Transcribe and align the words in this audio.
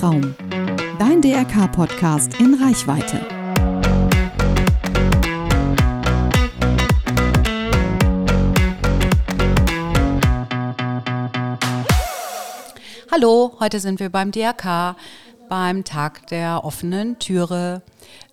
Freiraum, 0.00 0.34
dein 0.98 1.20
DRK-Podcast 1.20 2.40
in 2.40 2.54
Reichweite. 2.54 3.20
Hallo, 13.10 13.56
heute 13.60 13.78
sind 13.78 14.00
wir 14.00 14.08
beim 14.08 14.30
DRK, 14.30 14.96
beim 15.50 15.84
Tag 15.84 16.28
der 16.28 16.64
offenen 16.64 17.18
Türe. 17.18 17.82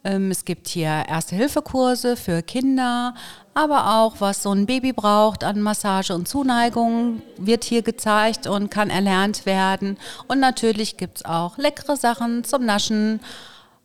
Ähm, 0.04 0.29
es 0.31 0.45
gibt 0.45 0.67
hier 0.67 1.04
Erste-Hilfe-Kurse 1.09 2.16
für 2.16 2.43
Kinder, 2.43 3.16
aber 3.55 3.97
auch 3.97 4.17
was 4.20 4.43
so 4.43 4.54
ein 4.54 4.67
Baby 4.67 4.93
braucht 4.93 5.43
an 5.43 5.59
Massage 5.59 6.13
und 6.13 6.27
Zuneigung 6.27 7.23
wird 7.38 7.63
hier 7.63 7.81
gezeigt 7.81 8.45
und 8.45 8.70
kann 8.70 8.91
erlernt 8.91 9.48
werden. 9.48 9.98
Und 10.27 10.39
natürlich 10.39 10.95
gibt 10.95 11.17
es 11.17 11.25
auch 11.25 11.58
leckere 11.58 11.98
Sachen 11.98 12.44
zum 12.44 12.66
Naschen, 12.66 13.20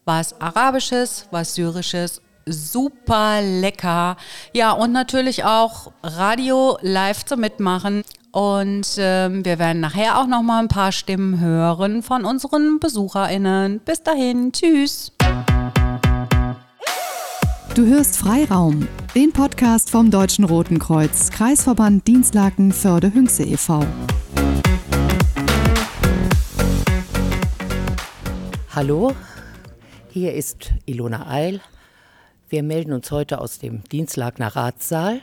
was 0.04 0.38
Arabisches, 0.40 1.26
was 1.30 1.54
Syrisches 1.54 2.20
super 2.44 3.40
lecker. 3.40 4.16
Ja, 4.52 4.72
und 4.72 4.92
natürlich 4.92 5.44
auch 5.44 5.92
Radio 6.02 6.76
live 6.82 7.24
zum 7.24 7.40
Mitmachen. 7.40 8.04
Und 8.32 8.96
ähm, 8.96 9.44
wir 9.44 9.58
werden 9.58 9.80
nachher 9.80 10.18
auch 10.18 10.26
noch 10.26 10.40
mal 10.40 10.60
ein 10.60 10.68
paar 10.68 10.90
Stimmen 10.90 11.38
hören 11.38 12.02
von 12.02 12.24
unseren 12.24 12.80
BesucherInnen. 12.80 13.80
Bis 13.80 14.02
dahin, 14.02 14.52
tschüss. 14.52 15.12
Du 17.74 17.84
hörst 17.84 18.16
Freiraum, 18.16 18.88
den 19.14 19.32
Podcast 19.34 19.90
vom 19.90 20.10
Deutschen 20.10 20.46
Roten 20.46 20.78
Kreuz, 20.78 21.30
Kreisverband 21.30 22.06
Dienstlaken 22.06 22.72
Förde-Hünxe 22.72 23.44
e.V. 23.44 23.84
Hallo, 28.74 29.12
hier 30.08 30.32
ist 30.32 30.72
Ilona 30.86 31.28
Eil. 31.28 31.60
Wir 32.48 32.62
melden 32.62 32.94
uns 32.94 33.10
heute 33.10 33.42
aus 33.42 33.58
dem 33.58 33.84
Dienstlagner 33.84 34.56
Ratssaal. 34.56 35.20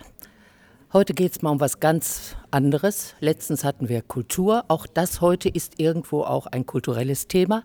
Heute 0.93 1.15
geht 1.15 1.31
es 1.31 1.41
mal 1.41 1.49
um 1.49 1.59
was 1.59 1.79
ganz 1.79 2.35
anderes. 2.51 3.15
Letztens 3.19 3.63
hatten 3.63 3.89
wir 3.89 4.01
Kultur. 4.01 4.65
Auch 4.67 4.87
das 4.87 5.21
heute 5.21 5.49
ist 5.49 5.79
irgendwo 5.79 6.23
auch 6.23 6.47
ein 6.47 6.65
kulturelles 6.65 7.27
Thema. 7.27 7.63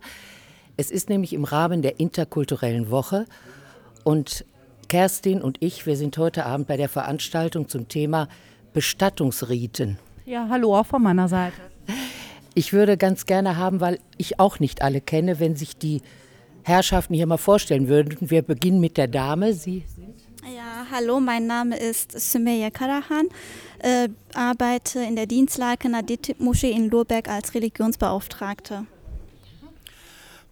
Es 0.77 0.91
ist 0.91 1.09
nämlich 1.09 1.33
im 1.33 1.45
Rahmen 1.45 1.83
der 1.83 2.01
interkulturellen 2.01 2.91
Woche. 2.91 3.27
Und 4.03 4.45
Kerstin 4.89 5.43
und 5.43 5.57
ich, 5.61 5.87
wir 5.87 5.97
sind 5.97 6.19
heute 6.19 6.47
Abend 6.47 6.67
bei 6.67 6.77
der 6.77 6.89
Veranstaltung 6.89 7.69
zum 7.69 7.89
Thema 7.89 8.29
Bestattungsriten. 8.73 9.99
Ja, 10.27 10.49
hallo 10.49 10.77
auch 10.77 10.87
von 10.87 11.03
meiner 11.03 11.29
Seite. 11.29 11.57
Ich 12.55 12.73
würde 12.73 12.97
ganz 12.97 13.27
gerne 13.27 13.57
haben, 13.57 13.81
weil 13.81 13.99
ich 14.17 14.39
auch 14.39 14.61
nicht 14.61 14.83
alle 14.83 15.01
kenne, 15.01 15.41
wenn 15.41 15.57
sich 15.57 15.77
die 15.77 16.03
Herrschaften 16.63 17.15
hier 17.15 17.27
mal 17.27 17.37
vorstellen 17.37 17.89
würden. 17.89 18.31
Wir 18.31 18.43
beginnen 18.43 18.81
mit 18.81 18.97
der 18.97 19.09
Dame. 19.09 19.53
Sie 19.53 19.85
sind 19.87 20.14
ja, 20.47 20.87
hallo, 20.91 21.21
mein 21.21 21.47
Name 21.47 21.77
ist 21.77 22.13
Sümeyye 22.13 22.71
Karahan, 22.71 23.29
äh, 23.79 24.09
arbeite 24.35 25.01
in 25.01 25.17
der 25.17 25.27
Dienstlage 25.27 25.89
Naditip 25.89 26.41
Moschee 26.41 26.73
in 26.73 26.91
Lurberg 26.91 27.29
als 27.29 27.55
Religionsbeauftragte. 27.55 28.87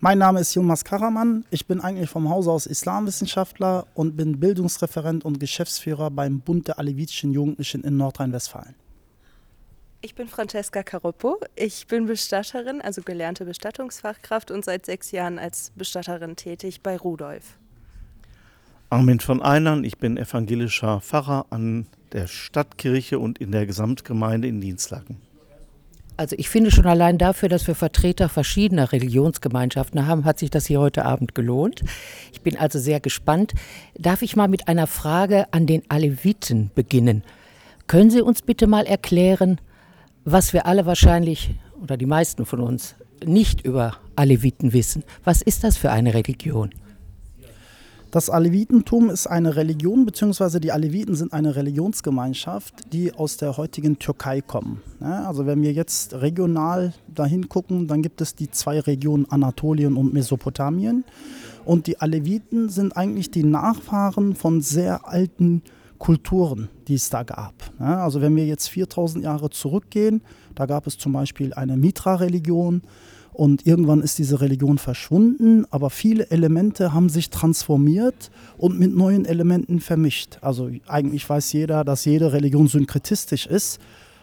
Mein 0.01 0.19
Name 0.19 0.41
ist 0.41 0.55
Jonas 0.55 0.85
Karaman. 0.85 1.45
Ich 1.51 1.67
bin 1.67 1.81
eigentlich 1.81 2.11
vom 2.11 2.29
Hause 2.29 2.51
aus 2.51 2.67
Islamwissenschaftler 2.67 3.87
und 3.95 4.17
bin 4.17 4.41
Bildungsreferent 4.41 5.25
und 5.25 5.39
Geschäftsführer 5.39 6.11
beim 6.11 6.41
Bund 6.41 6.67
der 6.67 6.79
alevitischen 6.79 7.33
Jugendlichen 7.33 7.85
in 7.85 7.99
Nordrhein-Westfalen. 7.99 8.75
Ich 10.01 10.17
bin 10.17 10.27
Francesca 10.27 10.83
Caroppo. 10.83 11.39
Ich 11.55 11.87
bin 11.87 12.07
Bestatterin, 12.07 12.81
also 12.81 13.03
gelernte 13.03 13.45
Bestattungsfachkraft 13.45 14.51
und 14.51 14.65
seit 14.65 14.87
sechs 14.87 15.13
Jahren 15.13 15.39
als 15.39 15.71
Bestatterin 15.77 16.35
tätig 16.35 16.83
bei 16.83 16.97
Rudolf. 16.97 17.59
Armin 18.93 19.21
von 19.21 19.41
Einern, 19.41 19.85
ich 19.85 19.97
bin 19.97 20.19
evangelischer 20.19 21.01
Pfarrer 21.01 21.47
an 21.49 21.87
der 22.13 22.27
Stadtkirche 22.27 23.19
und 23.19 23.39
in 23.39 23.51
der 23.51 23.65
Gesamtgemeinde 23.65 24.49
in 24.49 24.61
Dienstlaken. 24.61 25.17
Also 26.19 26.37
ich 26.39 26.51
finde 26.51 26.71
schon 26.71 26.85
allein 26.85 27.17
dafür, 27.17 27.49
dass 27.49 27.67
wir 27.67 27.75
Vertreter 27.75 28.29
verschiedener 28.29 28.93
Religionsgemeinschaften 28.93 30.07
haben, 30.07 30.27
hat 30.27 30.39
sich 30.39 30.51
das 30.51 30.67
hier 30.67 30.79
heute 30.79 31.07
Abend 31.07 31.35
gelohnt. 31.35 31.83
Ich 32.35 32.43
bin 32.43 32.59
also 32.59 32.79
sehr 32.79 33.01
gespannt. 33.01 33.55
Darf 33.97 34.21
ich 34.21 34.37
mal 34.37 34.49
mit 34.49 34.69
einer 34.69 34.87
Frage 34.87 35.47
an 35.55 35.67
den 35.67 35.85
Aleviten 35.89 36.71
beginnen? 36.75 37.25
Können 37.87 38.11
Sie 38.11 38.21
uns 38.21 38.43
bitte 38.43 38.67
mal 38.67 38.85
erklären, 38.85 39.59
was 40.27 40.53
wir 40.53 40.67
alle 40.67 40.85
wahrscheinlich 40.85 41.55
oder 41.81 41.97
die 41.97 42.05
meisten 42.05 42.45
von 42.45 42.61
uns 42.61 42.95
nicht 43.25 43.63
über 43.63 43.97
Aleviten 44.17 44.75
wissen? 44.75 45.03
Was 45.25 45.41
ist 45.41 45.65
das 45.65 45.79
für 45.79 45.91
eine 45.91 46.13
Religion? 46.13 46.75
Das 48.13 48.29
Alevitentum 48.29 49.09
ist 49.09 49.27
eine 49.27 49.57
Religion, 49.57 50.05
beziehungsweise 50.05 50.61
die 50.61 50.71
Aleviten 50.71 51.15
sind 51.15 51.33
eine 51.33 51.57
Religionsgemeinschaft, 51.57 52.93
die 52.93 53.15
aus 53.15 53.39
der 53.39 53.57
heutigen 53.57 53.99
Türkei 53.99 54.43
kommen. 54.43 54.83
Also 55.01 55.47
wenn 55.47 55.63
wir 55.63 55.73
jetzt 55.73 56.13
regional 56.13 56.93
dahin 57.09 57.49
gucken, 57.49 57.89
dann 57.89 58.03
gibt 58.03 58.21
es 58.21 58.35
die 58.35 58.51
zwei 58.51 58.81
Regionen 58.81 59.25
Anatolien 59.31 59.97
und 59.97 60.13
Mesopotamien. 60.13 61.05
Und 61.65 61.87
die 61.87 62.01
Aleviten 62.01 62.69
sind 62.69 62.95
eigentlich 62.99 63.31
die 63.31 63.45
Nachfahren 63.45 64.35
von 64.35 64.61
sehr 64.61 65.09
alten 65.09 65.63
Kulturen, 65.97 66.69
die 66.89 66.97
es 66.97 67.09
da 67.09 67.23
gab. 67.23 67.55
Also 67.79 68.21
wenn 68.21 68.37
wir 68.37 68.45
jetzt 68.45 68.69
4000 68.69 69.25
Jahre 69.25 69.49
zurückgehen, 69.49 70.21
da 70.55 70.67
gab 70.67 70.87
es 70.87 70.99
zum 70.99 71.15
Beispiel 71.15 71.55
eine 71.55 71.79
Mitra-Religion, 71.79 72.83
und 73.33 73.67
irgendwann 73.67 74.03
ist 74.03 74.19
diese 74.19 74.41
Religion 74.41 74.77
verschwunden, 74.77 75.65
aber 75.71 75.89
viele 75.89 76.31
Elemente 76.31 76.93
haben 76.93 77.09
sich 77.09 77.31
transformiert 77.31 78.31
und 78.59 78.79
mit 78.79 78.95
neuen 78.95 79.25
Elementen 79.25 79.81
vermischt. 79.81 80.39
Also 80.43 80.71
eigentlich 80.87 81.29
weiß 81.29 81.53
jeder, 81.55 81.83
dass 81.83 82.05
jede 82.05 82.33
Religion 82.33 82.69
synkretistisch 82.69 83.47
ist. 83.47 83.81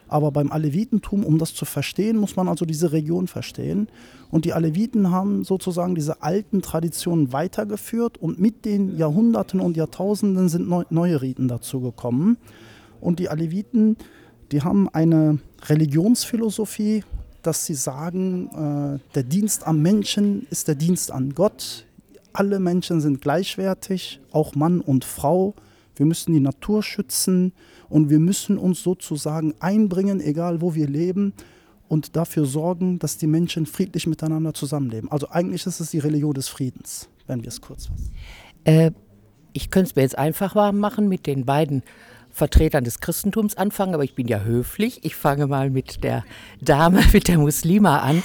Aber 0.08 0.32
beim 0.32 0.52
Alevitentum, 0.52 1.24
um 1.24 1.38
das 1.38 1.54
zu 1.54 1.66
verstehen, 1.66 2.18
muss 2.18 2.36
man 2.36 2.48
also 2.48 2.66
diese 2.66 2.92
Region 2.92 3.28
verstehen. 3.28 3.88
Und 4.32 4.46
die 4.46 4.54
Aleviten 4.54 5.12
haben 5.12 5.44
sozusagen 5.44 5.94
diese 5.94 6.24
alten 6.24 6.62
Traditionen 6.64 7.32
weitergeführt 7.32 8.18
und 8.18 8.40
mit 8.40 8.66
den 8.66 8.98
Jahrhunderten 8.98 9.60
und 9.60 9.78
Jahrtausenden 9.78 10.50
sind 10.50 10.68
neue 10.92 11.22
Riten 11.22 11.48
dazugekommen. 11.48 12.38
Und 13.02 13.20
die 13.20 13.30
Aleviten, 13.30 13.98
die 14.52 14.64
haben 14.64 14.90
eine 14.90 15.40
Religionsphilosophie, 15.68 17.04
dass 17.42 17.66
sie 17.66 17.74
sagen, 17.74 19.00
äh, 19.00 19.14
der 19.16 19.24
Dienst 19.24 19.66
am 19.66 19.82
Menschen 19.82 20.48
ist 20.50 20.68
der 20.68 20.76
Dienst 20.76 21.12
an 21.12 21.34
Gott. 21.34 21.86
Alle 22.34 22.60
Menschen 22.60 23.02
sind 23.02 23.22
gleichwertig, 23.22 24.20
auch 24.32 24.56
Mann 24.56 24.82
und 24.82 25.06
Frau. 25.06 25.56
Wir 25.96 26.06
müssen 26.06 26.34
die 26.34 26.40
Natur 26.40 26.84
schützen 26.84 27.54
und 27.90 28.10
wir 28.10 28.20
müssen 28.20 28.58
uns 28.58 28.84
sozusagen 28.84 29.54
einbringen, 29.60 30.22
egal 30.22 30.62
wo 30.62 30.76
wir 30.76 30.88
leben, 30.88 31.34
und 31.90 32.16
dafür 32.16 32.46
sorgen, 32.46 33.00
dass 33.00 33.18
die 33.18 33.28
Menschen 33.28 33.66
friedlich 33.66 34.06
miteinander 34.08 34.54
zusammenleben. 34.54 35.12
Also 35.12 35.30
eigentlich 35.30 35.66
ist 35.66 35.80
es 35.80 35.90
die 35.90 36.00
Religion 36.00 36.34
des 36.34 36.48
Friedens, 36.48 37.10
wenn 37.28 37.42
wir 37.42 37.50
es 37.50 37.60
kurz 37.60 37.88
fassen. 37.88 38.12
Äh, 38.64 38.92
ich 39.54 39.72
könnte 39.72 39.90
es 39.90 39.96
mir 39.96 40.04
jetzt 40.04 40.18
einfach 40.18 40.72
machen 40.72 41.10
mit 41.10 41.26
den 41.26 41.46
beiden 41.46 41.84
Vertretern 42.40 42.84
des 42.84 43.00
Christentums 43.02 43.56
anfangen, 43.56 43.94
aber 43.94 44.04
ich 44.04 44.16
bin 44.16 44.28
ja 44.28 44.40
höflich. 44.40 45.02
Ich 45.04 45.16
fange 45.16 45.46
mal 45.46 45.70
mit 45.70 46.04
der 46.04 46.24
Dame, 46.62 47.04
mit 47.14 47.28
der 47.28 47.38
Muslima 47.38 48.00
an. 48.00 48.24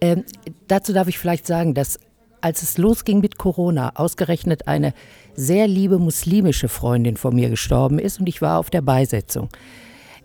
Ähm, 0.00 0.24
dazu 0.68 0.92
darf 0.94 1.08
ich 1.08 1.18
vielleicht 1.18 1.46
sagen, 1.46 1.74
dass 1.74 1.98
als 2.40 2.62
es 2.62 2.78
losging 2.78 3.20
mit 3.20 3.36
Corona, 3.36 3.96
ausgerechnet 3.96 4.68
eine 4.68 4.94
sehr 5.34 5.66
liebe 5.66 5.98
muslimische 5.98 6.68
Freundin 6.68 7.16
von 7.16 7.34
mir 7.34 7.50
gestorben 7.50 7.98
ist 7.98 8.20
und 8.20 8.28
ich 8.28 8.40
war 8.40 8.58
auf 8.58 8.70
der 8.70 8.80
Beisetzung. 8.80 9.48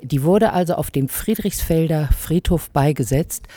Die 0.03 0.22
wurde 0.22 0.53
also 0.53 0.75
auf 0.75 0.91
dem 0.91 1.09
Friedrichsfelder 1.09 2.09
Friedhof 2.16 2.69
beigesetzt 2.69 3.47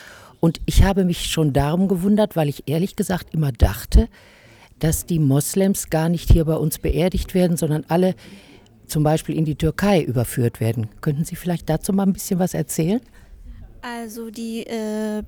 und 0.40 0.60
ich 0.64 0.84
habe 0.84 1.04
mich 1.04 1.26
schon 1.26 1.52
darum 1.52 1.86
gewundert, 1.86 2.34
weil 2.34 2.48
ich 2.48 2.64
ehrlich 2.66 2.96
gesagt 2.96 3.34
immer 3.34 3.52
dachte, 3.52 4.08
dass 4.78 5.06
die 5.06 5.18
Moslems 5.18 5.90
gar 5.90 6.08
nicht 6.08 6.30
hier 6.30 6.46
bei 6.46 6.56
uns 6.56 6.78
beerdigt 6.78 7.34
werden, 7.34 7.56
sondern 7.56 7.84
alle 7.88 8.14
zum 8.86 9.02
Beispiel 9.02 9.36
in 9.36 9.44
die 9.44 9.56
Türkei 9.56 10.02
überführt 10.02 10.60
werden. 10.60 10.88
Könnten 11.00 11.24
Sie 11.24 11.36
vielleicht 11.36 11.68
dazu 11.68 11.92
mal 11.92 12.04
ein 12.04 12.12
bisschen 12.12 12.38
was 12.38 12.54
erzählen? 12.54 13.00
Also 13.82 14.30
die 14.30 14.66
äh, 14.66 15.22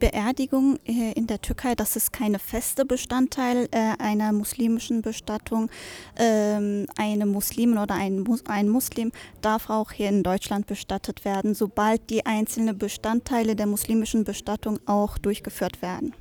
Beerdigung 0.00 0.78
äh, 0.84 1.12
in 1.12 1.26
der 1.28 1.40
Türkei, 1.40 1.74
das 1.76 1.94
ist 1.94 2.12
keine 2.12 2.38
feste 2.40 2.84
Bestandteil 2.84 3.68
äh, 3.70 4.02
einer 4.02 4.32
muslimischen 4.32 5.02
Bestattung. 5.02 5.70
Ähm, 6.18 6.86
eine 6.96 7.26
Muslimin 7.26 7.78
oder 7.78 7.94
ein, 7.94 8.20
Mus 8.20 8.44
ein 8.46 8.68
Muslim 8.68 9.12
darf 9.42 9.70
auch 9.70 9.92
hier 9.92 10.08
in 10.08 10.22
Deutschland 10.24 10.66
bestattet 10.66 11.24
werden, 11.24 11.54
sobald 11.54 12.10
die 12.10 12.26
einzelnen 12.26 12.76
Bestandteile 12.76 13.54
der 13.54 13.66
muslimischen 13.66 14.24
Bestattung 14.24 14.80
auch 14.86 15.18
durchgeführt 15.18 15.82
werden. 15.82 16.14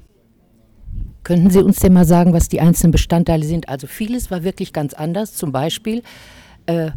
Könnten 1.24 1.50
Sie 1.50 1.60
uns 1.60 1.80
denn 1.80 1.94
mal 1.94 2.06
sagen, 2.06 2.34
was 2.34 2.50
die 2.50 2.62
einzelnen 2.62 2.92
Bestandteile 2.92 3.46
sind? 3.46 3.70
Also 3.70 3.88
vieles 3.88 4.30
war 4.30 4.44
wirklich 4.44 4.74
ganz 4.74 4.94
anders. 4.94 5.36
Zum 5.36 5.52
Beispiel 5.52 6.04
äh, 6.66 6.92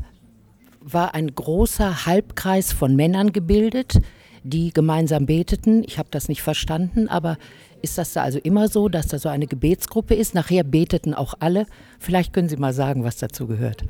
war 0.80 1.14
ein 1.14 1.34
großer 1.34 2.06
Halbkreis 2.06 2.72
von 2.72 2.96
Männern 2.96 3.32
gebildet, 3.32 4.00
die 4.42 4.72
gemeinsam 4.72 5.26
beteten. 5.26 5.84
Ich 5.86 5.98
habe 5.98 6.08
das 6.10 6.28
nicht 6.28 6.42
verstanden, 6.42 7.08
aber 7.08 7.38
ist 7.82 7.98
das 7.98 8.12
da 8.12 8.22
also 8.22 8.38
immer 8.38 8.68
so, 8.68 8.88
dass 8.88 9.08
da 9.08 9.18
so 9.18 9.28
eine 9.28 9.46
Gebetsgruppe 9.46 10.14
ist? 10.14 10.34
Nachher 10.34 10.64
beteten 10.64 11.14
auch 11.14 11.34
alle. 11.40 11.66
Vielleicht 11.98 12.32
können 12.32 12.48
Sie 12.48 12.56
mal 12.56 12.72
sagen, 12.72 13.04
was 13.04 13.16
dazu 13.16 13.46
gehört. 13.46 13.84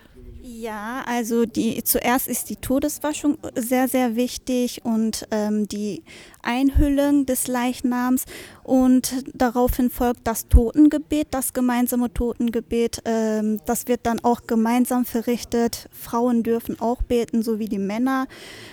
Ja, 0.62 1.02
also 1.06 1.44
die 1.44 1.82
zuerst 1.82 2.28
ist 2.28 2.48
die 2.48 2.54
Todeswaschung 2.54 3.36
sehr, 3.56 3.88
sehr 3.88 4.14
wichtig 4.14 4.84
und 4.84 5.26
ähm, 5.32 5.66
die 5.66 6.04
Einhüllung 6.40 7.26
des 7.26 7.48
Leichnams 7.48 8.26
und 8.62 9.24
daraufhin 9.34 9.90
folgt 9.90 10.24
das 10.24 10.46
Totengebet, 10.46 11.26
das 11.32 11.52
gemeinsame 11.52 12.14
Totengebet. 12.14 13.02
Ähm, 13.06 13.58
das 13.66 13.88
wird 13.88 14.06
dann 14.06 14.20
auch 14.22 14.42
gemeinsam 14.46 15.04
verrichtet. 15.04 15.88
Frauen 15.90 16.44
dürfen 16.44 16.78
auch 16.78 17.02
beten, 17.02 17.42
so 17.42 17.58
wie 17.58 17.68
die 17.68 17.80
Männer 17.80 18.28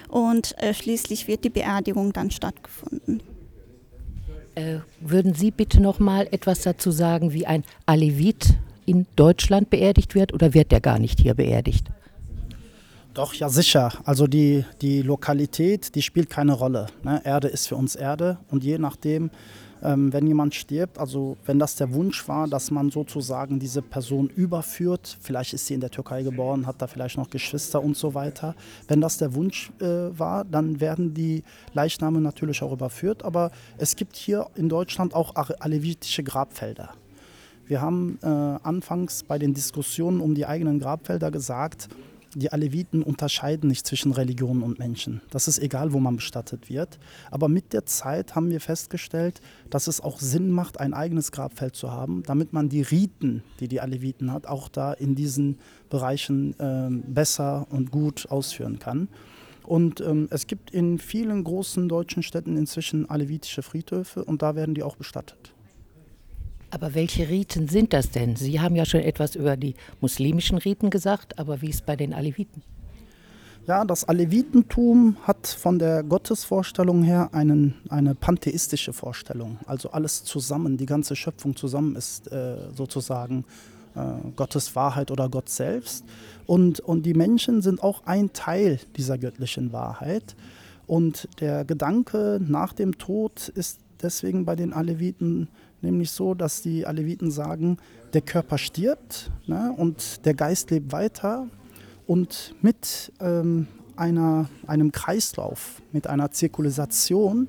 und 0.09 0.55
äh, 0.59 0.75
schließlich 0.75 1.27
wird 1.27 1.43
die 1.43 1.49
Beerdigung 1.49 2.13
dann 2.13 2.29
stattgefunden. 2.29 3.23
Äh, 4.53 4.81
würden 4.99 5.33
Sie 5.33 5.49
bitte 5.49 5.81
noch 5.81 5.97
mal 5.97 6.27
etwas 6.29 6.61
dazu 6.61 6.91
sagen, 6.91 7.33
wie 7.33 7.47
ein 7.47 7.63
Alevit 7.87 8.59
in 8.89 9.05
Deutschland 9.15 9.69
beerdigt 9.69 10.15
wird 10.15 10.33
oder 10.33 10.53
wird 10.53 10.71
der 10.71 10.81
gar 10.81 10.97
nicht 10.97 11.19
hier 11.19 11.35
beerdigt? 11.35 11.87
Doch, 13.13 13.33
ja 13.33 13.49
sicher. 13.49 13.91
Also 14.03 14.27
die, 14.27 14.65
die 14.81 15.01
Lokalität, 15.01 15.93
die 15.95 16.01
spielt 16.01 16.29
keine 16.29 16.53
Rolle. 16.53 16.87
Ne? 17.03 17.21
Erde 17.23 17.47
ist 17.47 17.67
für 17.67 17.75
uns 17.75 17.95
Erde 17.95 18.37
und 18.49 18.63
je 18.63 18.77
nachdem, 18.77 19.29
ähm, 19.83 20.11
wenn 20.13 20.27
jemand 20.27 20.55
stirbt, 20.55 20.99
also 20.99 21.37
wenn 21.45 21.59
das 21.59 21.75
der 21.75 21.93
Wunsch 21.93 22.27
war, 22.27 22.47
dass 22.47 22.71
man 22.71 22.91
sozusagen 22.91 23.59
diese 23.59 23.81
Person 23.81 24.27
überführt, 24.27 25.17
vielleicht 25.21 25.53
ist 25.53 25.67
sie 25.67 25.73
in 25.73 25.81
der 25.81 25.91
Türkei 25.91 26.23
geboren, 26.23 26.65
hat 26.65 26.81
da 26.81 26.87
vielleicht 26.87 27.17
noch 27.17 27.29
Geschwister 27.29 27.81
und 27.81 27.95
so 27.95 28.13
weiter. 28.13 28.55
Wenn 28.87 29.01
das 29.01 29.17
der 29.17 29.33
Wunsch 29.33 29.71
äh, 29.79 29.85
war, 30.17 30.45
dann 30.45 30.79
werden 30.79 31.13
die 31.13 31.43
Leichname 31.73 32.21
natürlich 32.21 32.61
auch 32.61 32.71
überführt. 32.71 33.23
Aber 33.23 33.51
es 33.77 33.95
gibt 33.95 34.15
hier 34.15 34.47
in 34.55 34.69
Deutschland 34.69 35.13
auch 35.13 35.35
alevitische 35.35 36.23
Grabfelder. 36.23 36.93
Wir 37.69 37.81
haben 37.81 38.17
äh, 38.23 38.25
anfangs 38.25 39.21
bei 39.21 39.37
den 39.37 39.53
Diskussionen 39.53 40.21
um 40.21 40.33
die 40.33 40.47
eigenen 40.47 40.79
Grabfelder 40.79 41.29
gesagt, 41.29 41.87
die 42.33 42.51
Aleviten 42.51 43.03
unterscheiden 43.03 43.69
nicht 43.69 43.85
zwischen 43.85 44.11
Religionen 44.11 44.63
und 44.63 44.79
Menschen. 44.79 45.21
Das 45.29 45.47
ist 45.47 45.59
egal, 45.59 45.93
wo 45.93 45.99
man 45.99 46.15
bestattet 46.15 46.67
wird. 46.67 46.97
Aber 47.29 47.47
mit 47.47 47.73
der 47.73 47.85
Zeit 47.85 48.33
haben 48.33 48.49
wir 48.49 48.59
festgestellt, 48.59 49.39
dass 49.69 49.85
es 49.85 50.01
auch 50.01 50.19
Sinn 50.19 50.49
macht, 50.49 50.79
ein 50.79 50.95
eigenes 50.95 51.31
Grabfeld 51.31 51.75
zu 51.75 51.91
haben, 51.91 52.23
damit 52.23 52.53
man 52.53 52.69
die 52.69 52.81
Riten, 52.81 53.43
die 53.59 53.67
die 53.67 53.81
Aleviten 53.81 54.33
hat, 54.33 54.47
auch 54.47 54.67
da 54.67 54.91
in 54.91 55.13
diesen 55.13 55.59
Bereichen 55.91 56.59
äh, 56.59 56.89
besser 56.89 57.67
und 57.69 57.91
gut 57.91 58.31
ausführen 58.31 58.79
kann. 58.79 59.09
Und 59.61 60.01
ähm, 60.01 60.27
es 60.31 60.47
gibt 60.47 60.71
in 60.71 60.97
vielen 60.97 61.43
großen 61.43 61.87
deutschen 61.87 62.23
Städten 62.23 62.57
inzwischen 62.57 63.07
alevitische 63.07 63.61
Friedhöfe 63.61 64.23
und 64.23 64.41
da 64.41 64.55
werden 64.55 64.73
die 64.73 64.81
auch 64.81 64.95
bestattet. 64.95 65.53
Aber 66.71 66.93
welche 66.93 67.29
Riten 67.29 67.67
sind 67.67 67.93
das 67.93 68.11
denn? 68.11 68.35
Sie 68.35 68.59
haben 68.59 68.75
ja 68.75 68.85
schon 68.85 69.01
etwas 69.01 69.35
über 69.35 69.57
die 69.57 69.75
muslimischen 70.01 70.57
Riten 70.57 70.89
gesagt, 70.89 71.39
aber 71.39 71.61
wie 71.61 71.69
ist 71.69 71.75
es 71.75 71.81
bei 71.81 71.95
den 71.95 72.13
Aleviten? 72.13 72.61
Ja, 73.67 73.85
das 73.85 74.03
Alevitentum 74.03 75.17
hat 75.23 75.45
von 75.45 75.77
der 75.77 76.01
Gottesvorstellung 76.01 77.03
her 77.03 77.29
einen, 77.33 77.75
eine 77.89 78.15
pantheistische 78.15 78.93
Vorstellung. 78.93 79.59
Also 79.67 79.91
alles 79.91 80.23
zusammen, 80.23 80.77
die 80.77 80.87
ganze 80.87 81.15
Schöpfung 81.15 81.55
zusammen 81.55 81.95
ist 81.95 82.31
äh, 82.31 82.55
sozusagen 82.75 83.45
äh, 83.95 84.31
Gottes 84.35 84.75
Wahrheit 84.75 85.11
oder 85.11 85.29
Gott 85.29 85.49
selbst. 85.49 86.03
Und, 86.47 86.79
und 86.79 87.05
die 87.05 87.13
Menschen 87.13 87.61
sind 87.61 87.83
auch 87.83 88.05
ein 88.05 88.33
Teil 88.33 88.79
dieser 88.97 89.19
göttlichen 89.19 89.71
Wahrheit. 89.71 90.35
Und 90.87 91.27
der 91.39 91.63
Gedanke 91.63 92.39
nach 92.43 92.73
dem 92.73 92.97
Tod 92.97 93.49
ist 93.49 93.79
deswegen 94.01 94.45
bei 94.45 94.55
den 94.55 94.73
Aleviten 94.73 95.47
nämlich 95.81 96.11
so, 96.11 96.33
dass 96.33 96.61
die 96.61 96.85
Aleviten 96.85 97.31
sagen, 97.31 97.77
der 98.13 98.21
Körper 98.21 98.57
stirbt 98.57 99.31
ne, 99.47 99.73
und 99.75 100.25
der 100.25 100.33
Geist 100.33 100.71
lebt 100.71 100.91
weiter 100.91 101.47
und 102.07 102.55
mit 102.61 103.11
ähm, 103.19 103.67
einer, 103.95 104.49
einem 104.65 104.91
Kreislauf, 104.91 105.81
mit 105.91 106.07
einer 106.07 106.31
Zirkulisation 106.31 107.47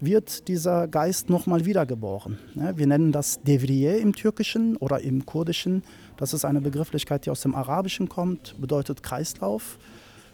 wird 0.00 0.48
dieser 0.48 0.88
Geist 0.88 1.30
nochmal 1.30 1.64
wiedergeboren. 1.64 2.38
Ne. 2.54 2.76
Wir 2.76 2.86
nennen 2.86 3.12
das 3.12 3.40
Devriye 3.42 3.96
im 3.96 4.14
Türkischen 4.14 4.76
oder 4.76 5.00
im 5.00 5.24
Kurdischen. 5.24 5.82
Das 6.16 6.34
ist 6.34 6.44
eine 6.44 6.60
Begrifflichkeit, 6.60 7.26
die 7.26 7.30
aus 7.30 7.40
dem 7.40 7.54
Arabischen 7.54 8.08
kommt, 8.08 8.60
bedeutet 8.60 9.02
Kreislauf. 9.02 9.78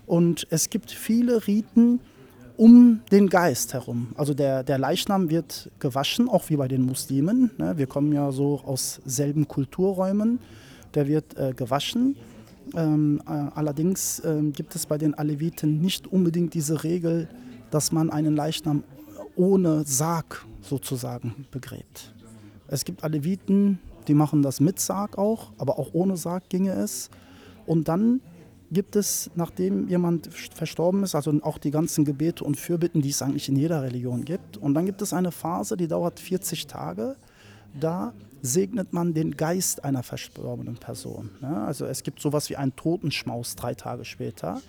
Und 0.06 0.46
es 0.50 0.70
gibt 0.70 0.90
viele 0.90 1.46
Riten, 1.46 2.00
um 2.60 3.00
den 3.10 3.30
Geist 3.30 3.72
herum. 3.72 4.08
Also 4.16 4.34
der, 4.34 4.62
der 4.62 4.76
Leichnam 4.76 5.30
wird 5.30 5.70
gewaschen, 5.78 6.28
auch 6.28 6.50
wie 6.50 6.56
bei 6.56 6.68
den 6.68 6.82
Muslimen. 6.82 7.50
Ne? 7.56 7.78
Wir 7.78 7.86
kommen 7.86 8.12
ja 8.12 8.32
so 8.32 8.60
aus 8.66 9.00
selben 9.06 9.48
Kulturräumen. 9.48 10.40
Der 10.92 11.08
wird 11.08 11.38
äh, 11.38 11.54
gewaschen. 11.56 12.16
Ähm, 12.76 13.22
äh, 13.26 13.30
allerdings 13.30 14.18
äh, 14.18 14.42
gibt 14.52 14.76
es 14.76 14.84
bei 14.84 14.98
den 14.98 15.14
Aleviten 15.14 15.80
nicht 15.80 16.06
unbedingt 16.06 16.52
diese 16.52 16.84
Regel, 16.84 17.30
dass 17.70 17.92
man 17.92 18.10
einen 18.10 18.36
Leichnam 18.36 18.84
ohne 19.36 19.84
Sarg 19.86 20.44
sozusagen 20.60 21.46
begräbt. 21.50 22.12
Es 22.68 22.84
gibt 22.84 23.04
Aleviten, 23.04 23.78
die 24.06 24.12
machen 24.12 24.42
das 24.42 24.60
mit 24.60 24.78
Sarg 24.78 25.16
auch, 25.16 25.52
aber 25.56 25.78
auch 25.78 25.94
ohne 25.94 26.18
Sarg 26.18 26.50
ginge 26.50 26.72
es. 26.72 27.08
Und 27.64 27.88
dann 27.88 28.20
gibt 28.70 28.96
es, 28.96 29.30
nachdem 29.34 29.88
jemand 29.88 30.32
verstorben 30.32 31.02
ist, 31.02 31.14
also 31.14 31.32
auch 31.42 31.58
die 31.58 31.70
ganzen 31.70 32.04
Gebete 32.04 32.44
und 32.44 32.56
Fürbitten, 32.56 33.02
die 33.02 33.10
es 33.10 33.22
eigentlich 33.22 33.48
in 33.48 33.56
jeder 33.56 33.82
Religion 33.82 34.24
gibt. 34.24 34.56
Und 34.56 34.74
dann 34.74 34.86
gibt 34.86 35.02
es 35.02 35.12
eine 35.12 35.32
Phase, 35.32 35.76
die 35.76 35.88
dauert 35.88 36.20
40 36.20 36.66
Tage. 36.66 37.16
Da 37.78 38.12
segnet 38.42 38.92
man 38.92 39.12
den 39.12 39.36
Geist 39.36 39.84
einer 39.84 40.02
verstorbenen 40.02 40.76
Person. 40.76 41.30
Ja, 41.42 41.64
also 41.64 41.84
es 41.84 42.02
gibt 42.02 42.20
sowas 42.20 42.48
wie 42.48 42.56
einen 42.56 42.74
Totenschmaus 42.76 43.56
drei 43.56 43.74
Tage 43.74 44.04
später. 44.04 44.60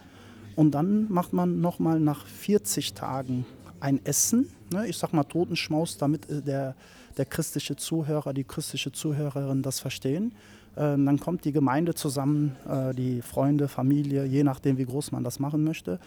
Und 0.55 0.71
dann 0.71 1.11
macht 1.11 1.33
man 1.33 1.61
nochmal 1.61 1.99
nach 1.99 2.25
40 2.25 2.93
Tagen 2.93 3.45
ein 3.79 4.03
Essen. 4.05 4.49
Ne, 4.71 4.87
ich 4.87 4.97
sag 4.97 5.13
mal 5.13 5.23
Totenschmaus, 5.23 5.97
damit 5.97 6.29
äh, 6.29 6.41
der, 6.41 6.75
der 7.17 7.25
christliche 7.25 7.75
Zuhörer, 7.75 8.33
die 8.33 8.43
christliche 8.43 8.91
Zuhörerin 8.91 9.61
das 9.61 9.79
verstehen. 9.79 10.33
Ähm, 10.77 11.05
dann 11.05 11.19
kommt 11.19 11.45
die 11.45 11.51
Gemeinde 11.51 11.93
zusammen, 11.93 12.55
äh, 12.67 12.93
die 12.93 13.21
Freunde, 13.21 13.67
Familie, 13.67 14.25
je 14.25 14.43
nachdem, 14.43 14.77
wie 14.77 14.85
groß 14.85 15.11
man 15.11 15.23
das 15.23 15.39
machen 15.39 15.63
möchte. 15.63 15.99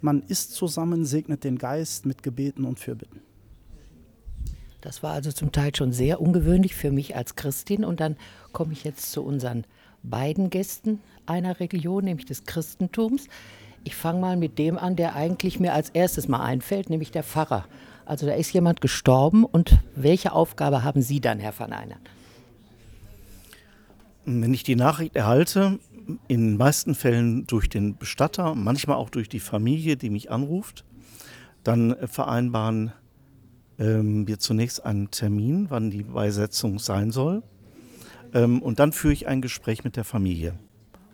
Man 0.00 0.22
isst 0.22 0.54
zusammen, 0.54 1.04
segnet 1.04 1.44
den 1.44 1.58
Geist 1.58 2.06
mit 2.06 2.22
Gebeten 2.22 2.64
und 2.64 2.78
Fürbitten. 2.78 3.20
Das 4.80 5.02
war 5.02 5.12
also 5.12 5.32
zum 5.32 5.52
Teil 5.52 5.74
schon 5.74 5.92
sehr 5.92 6.20
ungewöhnlich 6.20 6.74
für 6.74 6.92
mich 6.92 7.16
als 7.16 7.34
Christin. 7.34 7.84
Und 7.84 8.00
dann 8.00 8.16
komme 8.52 8.72
ich 8.72 8.84
jetzt 8.84 9.10
zu 9.10 9.22
unseren 9.22 9.64
beiden 10.02 10.50
Gästen 10.50 11.00
einer 11.26 11.58
Religion, 11.58 12.04
nämlich 12.04 12.26
des 12.26 12.44
Christentums. 12.44 13.26
Ich 13.84 13.96
fange 13.96 14.20
mal 14.20 14.36
mit 14.36 14.58
dem 14.58 14.78
an, 14.78 14.96
der 14.96 15.16
eigentlich 15.16 15.60
mir 15.60 15.72
als 15.72 15.90
erstes 15.90 16.28
mal 16.28 16.42
einfällt, 16.42 16.90
nämlich 16.90 17.10
der 17.10 17.22
Pfarrer. 17.22 17.66
Also 18.04 18.26
da 18.26 18.34
ist 18.34 18.52
jemand 18.52 18.80
gestorben 18.80 19.44
und 19.44 19.78
welche 19.96 20.32
Aufgabe 20.32 20.84
haben 20.84 21.02
Sie 21.02 21.20
dann, 21.20 21.40
Herr 21.40 21.58
van 21.58 21.72
Einern? 21.72 21.98
Wenn 24.26 24.52
ich 24.52 24.64
die 24.64 24.74
Nachricht 24.74 25.14
erhalte, 25.14 25.78
in 26.26 26.40
den 26.40 26.56
meisten 26.56 26.94
Fällen 26.96 27.46
durch 27.46 27.68
den 27.68 27.96
Bestatter, 27.96 28.56
manchmal 28.56 28.96
auch 28.96 29.08
durch 29.08 29.28
die 29.28 29.40
Familie, 29.40 29.96
die 29.96 30.10
mich 30.10 30.30
anruft, 30.30 30.84
dann 31.62 31.96
vereinbaren 32.08 32.92
ähm, 33.78 34.26
wir 34.26 34.38
zunächst 34.38 34.84
einen 34.84 35.10
Termin, 35.10 35.66
wann 35.68 35.90
die 35.90 36.02
Beisetzung 36.02 36.78
sein 36.78 37.10
soll. 37.12 37.42
Ähm, 38.34 38.62
und 38.62 38.80
dann 38.80 38.92
führe 38.92 39.12
ich 39.12 39.28
ein 39.28 39.42
Gespräch 39.42 39.84
mit 39.84 39.96
der 39.96 40.04
Familie. 40.04 40.58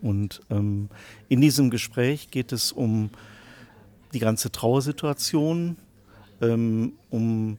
Und 0.01 0.41
ähm, 0.49 0.89
in 1.29 1.39
diesem 1.39 1.69
Gespräch 1.69 2.29
geht 2.29 2.51
es 2.51 2.71
um 2.71 3.09
die 4.13 4.19
ganze 4.19 4.51
Trauersituation, 4.51 5.77
ähm, 6.41 6.93
um 7.09 7.57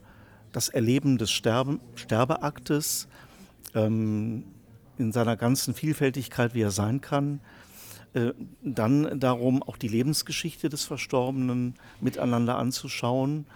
das 0.53 0.69
Erleben 0.69 1.19
des 1.19 1.31
Sterbe 1.31 1.79
Sterbeaktes, 1.95 3.09
ähm, 3.75 4.45
in 4.99 5.13
seiner 5.13 5.37
ganzen 5.37 5.75
Vielfältigkeit, 5.75 6.55
wie 6.55 6.63
er 6.63 6.71
sein 6.71 7.01
kann. 7.01 7.41
Äh, 8.15 8.33
dann 8.63 9.19
darum, 9.19 9.63
auch 9.63 9.77
die 9.77 9.89
Lebensgeschichte 9.89 10.69
des 10.69 10.85
Verstorbenen 10.85 11.75
miteinander 12.01 12.57
anzuschauen. 12.59 13.47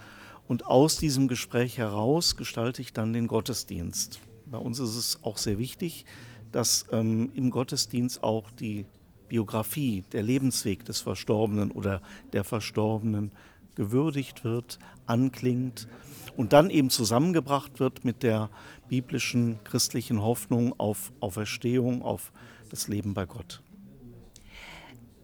Und 0.47 0.65
aus 0.65 0.97
diesem 0.97 1.27
Gespräch 1.27 1.77
heraus 1.77 2.35
gestalte 2.35 2.81
ich 2.81 2.91
dann 2.91 3.13
den 3.13 3.27
Gottesdienst. 3.27 4.19
Bei 4.45 4.57
uns 4.57 4.79
ist 4.79 4.95
es 4.95 5.23
auch 5.23 5.37
sehr 5.37 5.59
wichtig, 5.59 6.05
dass 6.51 6.87
ähm, 6.91 7.31
im 7.35 7.51
Gottesdienst 7.51 8.23
auch 8.23 8.49
die 8.51 8.85
Biografie, 9.27 10.03
der 10.11 10.23
Lebensweg 10.23 10.83
des 10.85 11.01
Verstorbenen 11.01 11.71
oder 11.71 12.01
der 12.33 12.43
Verstorbenen 12.43 13.31
gewürdigt 13.79 14.43
wird, 14.43 14.77
anklingt 15.05 15.87
und 16.35 16.51
dann 16.51 16.69
eben 16.69 16.89
zusammengebracht 16.89 17.79
wird 17.79 18.03
mit 18.03 18.23
der 18.23 18.49
biblischen 18.89 19.57
christlichen 19.63 20.21
Hoffnung 20.21 20.77
auf 20.77 21.13
Auferstehung, 21.21 22.01
auf 22.01 22.33
das 22.69 22.89
Leben 22.89 23.13
bei 23.13 23.25
Gott. 23.25 23.61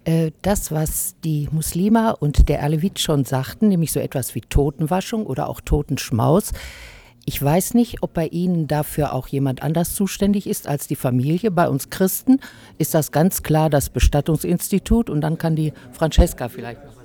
Äh, 0.06 0.32
das, 0.42 0.72
was 0.72 1.18
die 1.26 1.50
Muslime 1.52 2.16
und 2.16 2.48
der 2.48 2.64
Alevit 2.64 3.00
schon 3.00 3.26
sagten, 3.26 3.68
nämlich 3.68 3.92
so 3.92 4.00
etwas 4.00 4.36
wie 4.36 4.42
Totenwaschung 4.42 5.26
oder 5.26 5.50
auch 5.50 5.60
Totenschmaus, 5.60 6.54
ich 7.26 7.42
weiß 7.42 7.74
nicht, 7.74 8.04
ob 8.04 8.14
bei 8.14 8.28
Ihnen 8.28 8.68
dafür 8.68 9.12
auch 9.12 9.28
jemand 9.28 9.64
anders 9.64 9.96
zuständig 9.96 10.48
ist 10.48 10.66
als 10.66 10.88
die 10.88 10.96
Familie. 10.96 11.52
Bei 11.52 11.68
uns 11.68 11.90
Christen 11.90 12.40
ist 12.78 12.94
das 12.94 13.12
ganz 13.12 13.44
klar 13.44 13.70
das 13.70 13.90
Bestattungsinstitut 13.90 15.10
und 15.10 15.20
dann 15.20 15.38
kann 15.38 15.58
die 15.58 15.74
Francesca 15.92 16.48
vielleicht 16.48 16.86
noch 16.86 17.05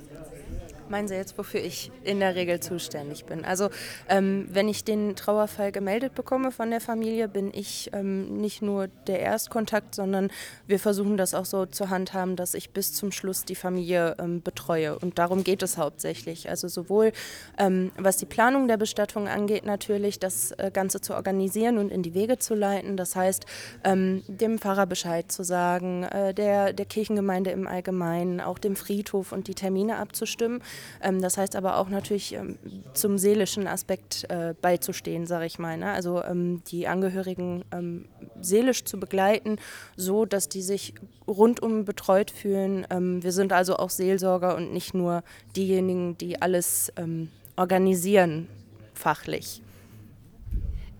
Meinen 0.91 1.07
Sie 1.07 1.15
jetzt, 1.15 1.37
wofür 1.37 1.61
ich 1.61 1.89
in 2.03 2.19
der 2.19 2.35
Regel 2.35 2.59
zuständig 2.59 3.23
bin? 3.23 3.45
Also 3.45 3.69
ähm, 4.09 4.49
wenn 4.51 4.67
ich 4.67 4.83
den 4.83 5.15
Trauerfall 5.15 5.71
gemeldet 5.71 6.15
bekomme 6.15 6.51
von 6.51 6.69
der 6.69 6.81
Familie, 6.81 7.29
bin 7.29 7.49
ich 7.53 7.89
ähm, 7.93 8.41
nicht 8.41 8.61
nur 8.61 8.89
der 9.07 9.21
Erstkontakt, 9.21 9.95
sondern 9.95 10.29
wir 10.67 10.79
versuchen 10.79 11.15
das 11.15 11.33
auch 11.33 11.45
so 11.45 11.65
zu 11.65 11.89
handhaben, 11.89 12.35
dass 12.35 12.53
ich 12.55 12.71
bis 12.71 12.93
zum 12.93 13.13
Schluss 13.13 13.45
die 13.45 13.55
Familie 13.55 14.17
ähm, 14.19 14.41
betreue. 14.41 14.99
Und 14.99 15.17
darum 15.17 15.45
geht 15.45 15.63
es 15.63 15.77
hauptsächlich. 15.77 16.49
Also 16.49 16.67
sowohl 16.67 17.13
ähm, 17.57 17.93
was 17.97 18.17
die 18.17 18.25
Planung 18.25 18.67
der 18.67 18.75
Bestattung 18.75 19.29
angeht, 19.29 19.65
natürlich 19.65 20.19
das 20.19 20.51
äh, 20.51 20.71
Ganze 20.73 20.99
zu 20.99 21.15
organisieren 21.15 21.77
und 21.77 21.89
in 21.89 22.03
die 22.03 22.13
Wege 22.13 22.37
zu 22.37 22.53
leiten. 22.53 22.97
Das 22.97 23.15
heißt, 23.15 23.45
ähm, 23.85 24.23
dem 24.27 24.59
Pfarrer 24.59 24.87
Bescheid 24.87 25.31
zu 25.31 25.43
sagen, 25.43 26.03
äh, 26.03 26.33
der, 26.33 26.73
der 26.73 26.85
Kirchengemeinde 26.85 27.51
im 27.51 27.65
Allgemeinen, 27.65 28.41
auch 28.41 28.59
dem 28.59 28.75
Friedhof 28.75 29.31
und 29.31 29.47
die 29.47 29.55
Termine 29.55 29.95
abzustimmen. 29.95 30.61
Ähm, 31.01 31.21
das 31.21 31.37
heißt 31.37 31.55
aber 31.55 31.77
auch 31.77 31.89
natürlich 31.89 32.33
ähm, 32.33 32.57
zum 32.93 33.17
seelischen 33.17 33.67
Aspekt 33.67 34.25
äh, 34.29 34.53
beizustehen, 34.61 35.25
sage 35.25 35.45
ich 35.45 35.59
mal. 35.59 35.77
Ne? 35.77 35.91
Also 35.91 36.23
ähm, 36.23 36.61
die 36.67 36.87
Angehörigen 36.87 37.63
ähm, 37.71 38.05
seelisch 38.41 38.85
zu 38.85 38.99
begleiten, 38.99 39.57
so 39.95 40.25
dass 40.25 40.49
die 40.49 40.61
sich 40.61 40.93
rundum 41.27 41.85
betreut 41.85 42.31
fühlen. 42.31 42.85
Ähm, 42.89 43.23
wir 43.23 43.31
sind 43.31 43.53
also 43.53 43.77
auch 43.77 43.89
Seelsorger 43.89 44.55
und 44.55 44.73
nicht 44.73 44.93
nur 44.93 45.23
diejenigen, 45.55 46.17
die 46.17 46.41
alles 46.41 46.91
ähm, 46.97 47.29
organisieren 47.55 48.47
fachlich. 48.93 49.61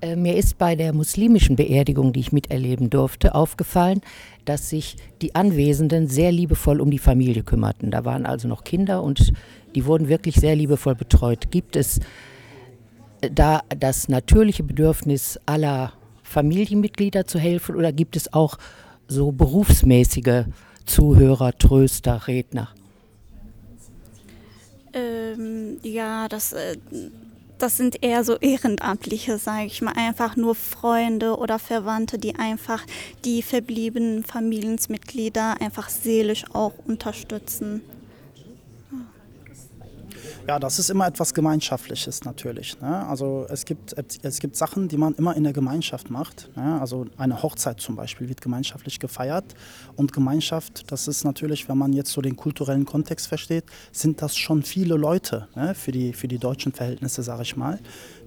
Äh, 0.02 0.16
mir 0.16 0.36
ist 0.36 0.58
bei 0.58 0.76
der 0.76 0.94
muslimischen 0.94 1.56
Beerdigung, 1.56 2.12
die 2.12 2.20
ich 2.20 2.32
miterleben 2.32 2.90
durfte, 2.90 3.36
aufgefallen, 3.36 4.02
dass 4.46 4.70
sich 4.70 4.98
die 5.22 5.36
Anwesenden 5.36 6.08
sehr 6.08 6.32
liebevoll 6.32 6.82
um 6.82 6.90
die 6.90 7.00
Familie 7.00 7.44
kümmerten. 7.44 7.92
Da 7.92 8.04
waren 8.04 8.26
also 8.26 8.48
noch 8.48 8.64
Kinder 8.64 9.04
und 9.04 9.32
die 9.76 9.86
wurden 9.86 10.10
wirklich 10.10 10.36
sehr 10.36 10.56
liebevoll 10.56 10.96
betreut. 10.96 11.52
Gibt 11.52 11.76
es 11.76 12.00
da 13.22 13.62
das 13.70 14.10
natürliche 14.10 14.64
Bedürfnis 14.64 15.40
aller 15.46 15.94
Familienmitglieder 16.24 17.28
zu 17.28 17.38
helfen 17.38 17.76
oder 17.76 17.92
gibt 17.92 18.16
es 18.16 18.34
auch 18.34 18.58
so 19.08 19.32
berufsmäßige 19.32 20.46
Zuhörer, 20.86 21.58
Tröster, 21.58 22.28
Redner? 22.28 22.70
Ähm, 24.94 25.78
ja, 25.84 26.28
das, 26.28 26.54
äh, 26.54 26.76
das 27.62 27.78
sind 27.78 28.04
eher 28.04 28.24
so 28.24 28.38
Ehrenamtliche, 28.38 29.38
sage 29.38 29.68
ich 29.68 29.82
mal, 29.82 29.94
einfach 29.96 30.36
nur 30.36 30.56
Freunde 30.56 31.38
oder 31.38 31.60
Verwandte, 31.60 32.18
die 32.18 32.36
einfach 32.36 32.84
die 33.24 33.44
verbliebenen 33.44 34.24
Familienmitglieder 34.24 35.62
einfach 35.62 35.90
seelisch 35.90 36.46
auch 36.54 36.74
unterstützen. 36.88 37.82
Ja, 40.48 40.60
das 40.60 40.80
ist 40.80 40.90
immer 40.90 41.08
etwas 41.08 41.34
Gemeinschaftliches 41.34 42.24
natürlich. 42.24 42.80
Ne? 42.82 43.08
Also 43.08 43.46
es 43.50 43.64
gibt, 43.64 43.96
es 44.24 44.40
gibt 44.40 44.56
Sachen, 44.56 44.88
die 44.88 44.98
man 44.98 45.14
immer 45.14 45.36
in 45.36 45.44
der 45.44 45.54
Gemeinschaft 45.54 46.10
macht. 46.10 46.50
Ne? 46.56 46.82
Also 46.82 47.06
eine 47.18 47.44
Hochzeit 47.44 47.80
zum 47.80 47.96
Beispiel 47.96 48.28
wird 48.28 48.42
gemeinschaftlich 48.42 49.00
gefeiert. 49.00 49.46
Und 49.96 50.14
Gemeinschaft, 50.14 50.92
das 50.92 51.08
ist 51.08 51.24
natürlich, 51.24 51.70
wenn 51.70 51.78
man 51.78 51.94
jetzt 51.94 52.12
so 52.12 52.22
den 52.22 52.36
kulturellen 52.36 52.86
Kontext 52.86 53.28
versteht, 53.28 53.66
sind 53.92 54.22
das 54.22 54.36
schon 54.36 54.64
viele 54.64 54.96
Leute 54.96 55.48
ne? 55.56 55.76
für, 55.76 55.92
die, 55.92 56.12
für 56.12 56.28
die 56.28 56.40
deutschen 56.40 56.72
Verhältnisse, 56.72 57.22
sage 57.22 57.44
ich 57.44 57.56
mal, 57.56 57.80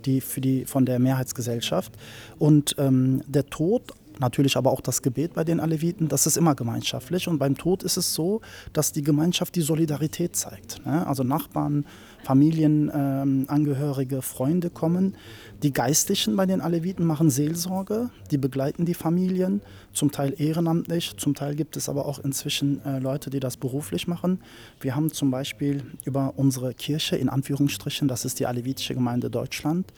die, 0.04 0.20
für 0.20 0.40
die, 0.40 0.66
von 0.66 0.86
der 0.86 1.00
Mehrheitsgesellschaft. 1.00 1.92
Und 2.38 2.76
ähm, 2.78 3.22
der 3.26 3.46
Tod 3.46 3.92
natürlich 4.18 4.56
aber 4.56 4.70
auch 4.70 4.80
das 4.80 5.02
Gebet 5.02 5.34
bei 5.34 5.44
den 5.44 5.60
Aleviten, 5.60 6.08
das 6.08 6.26
ist 6.26 6.36
immer 6.36 6.54
gemeinschaftlich. 6.54 7.28
Und 7.28 7.38
beim 7.38 7.56
Tod 7.56 7.82
ist 7.82 7.96
es 7.96 8.14
so, 8.14 8.40
dass 8.72 8.92
die 8.92 9.02
Gemeinschaft 9.02 9.54
die 9.54 9.60
Solidarität 9.60 10.36
zeigt. 10.36 10.84
Ne? 10.86 11.06
Also 11.06 11.22
Nachbarn, 11.22 11.84
Familienangehörige, 12.24 14.16
ähm, 14.16 14.22
Freunde 14.22 14.70
kommen. 14.70 15.16
Die 15.62 15.72
Geistlichen 15.72 16.36
bei 16.36 16.46
den 16.46 16.60
Aleviten 16.60 17.04
machen 17.04 17.30
Seelsorge, 17.30 18.10
die 18.30 18.38
begleiten 18.38 18.84
die 18.84 18.94
Familien, 18.94 19.60
zum 19.92 20.10
Teil 20.10 20.34
ehrenamtlich, 20.38 21.16
zum 21.16 21.34
Teil 21.34 21.54
gibt 21.54 21.76
es 21.76 21.88
aber 21.88 22.06
auch 22.06 22.18
inzwischen 22.18 22.84
äh, 22.84 22.98
Leute, 22.98 23.30
die 23.30 23.40
das 23.40 23.56
beruflich 23.56 24.08
machen. 24.08 24.40
Wir 24.80 24.96
haben 24.96 25.12
zum 25.12 25.30
Beispiel 25.30 25.82
über 26.04 26.34
unsere 26.36 26.74
Kirche, 26.74 27.16
in 27.16 27.28
Anführungsstrichen, 27.28 28.08
das 28.08 28.24
ist 28.24 28.40
die 28.40 28.46
Alevitische 28.46 28.94
Gemeinde 28.94 29.30
Deutschland, 29.30 29.92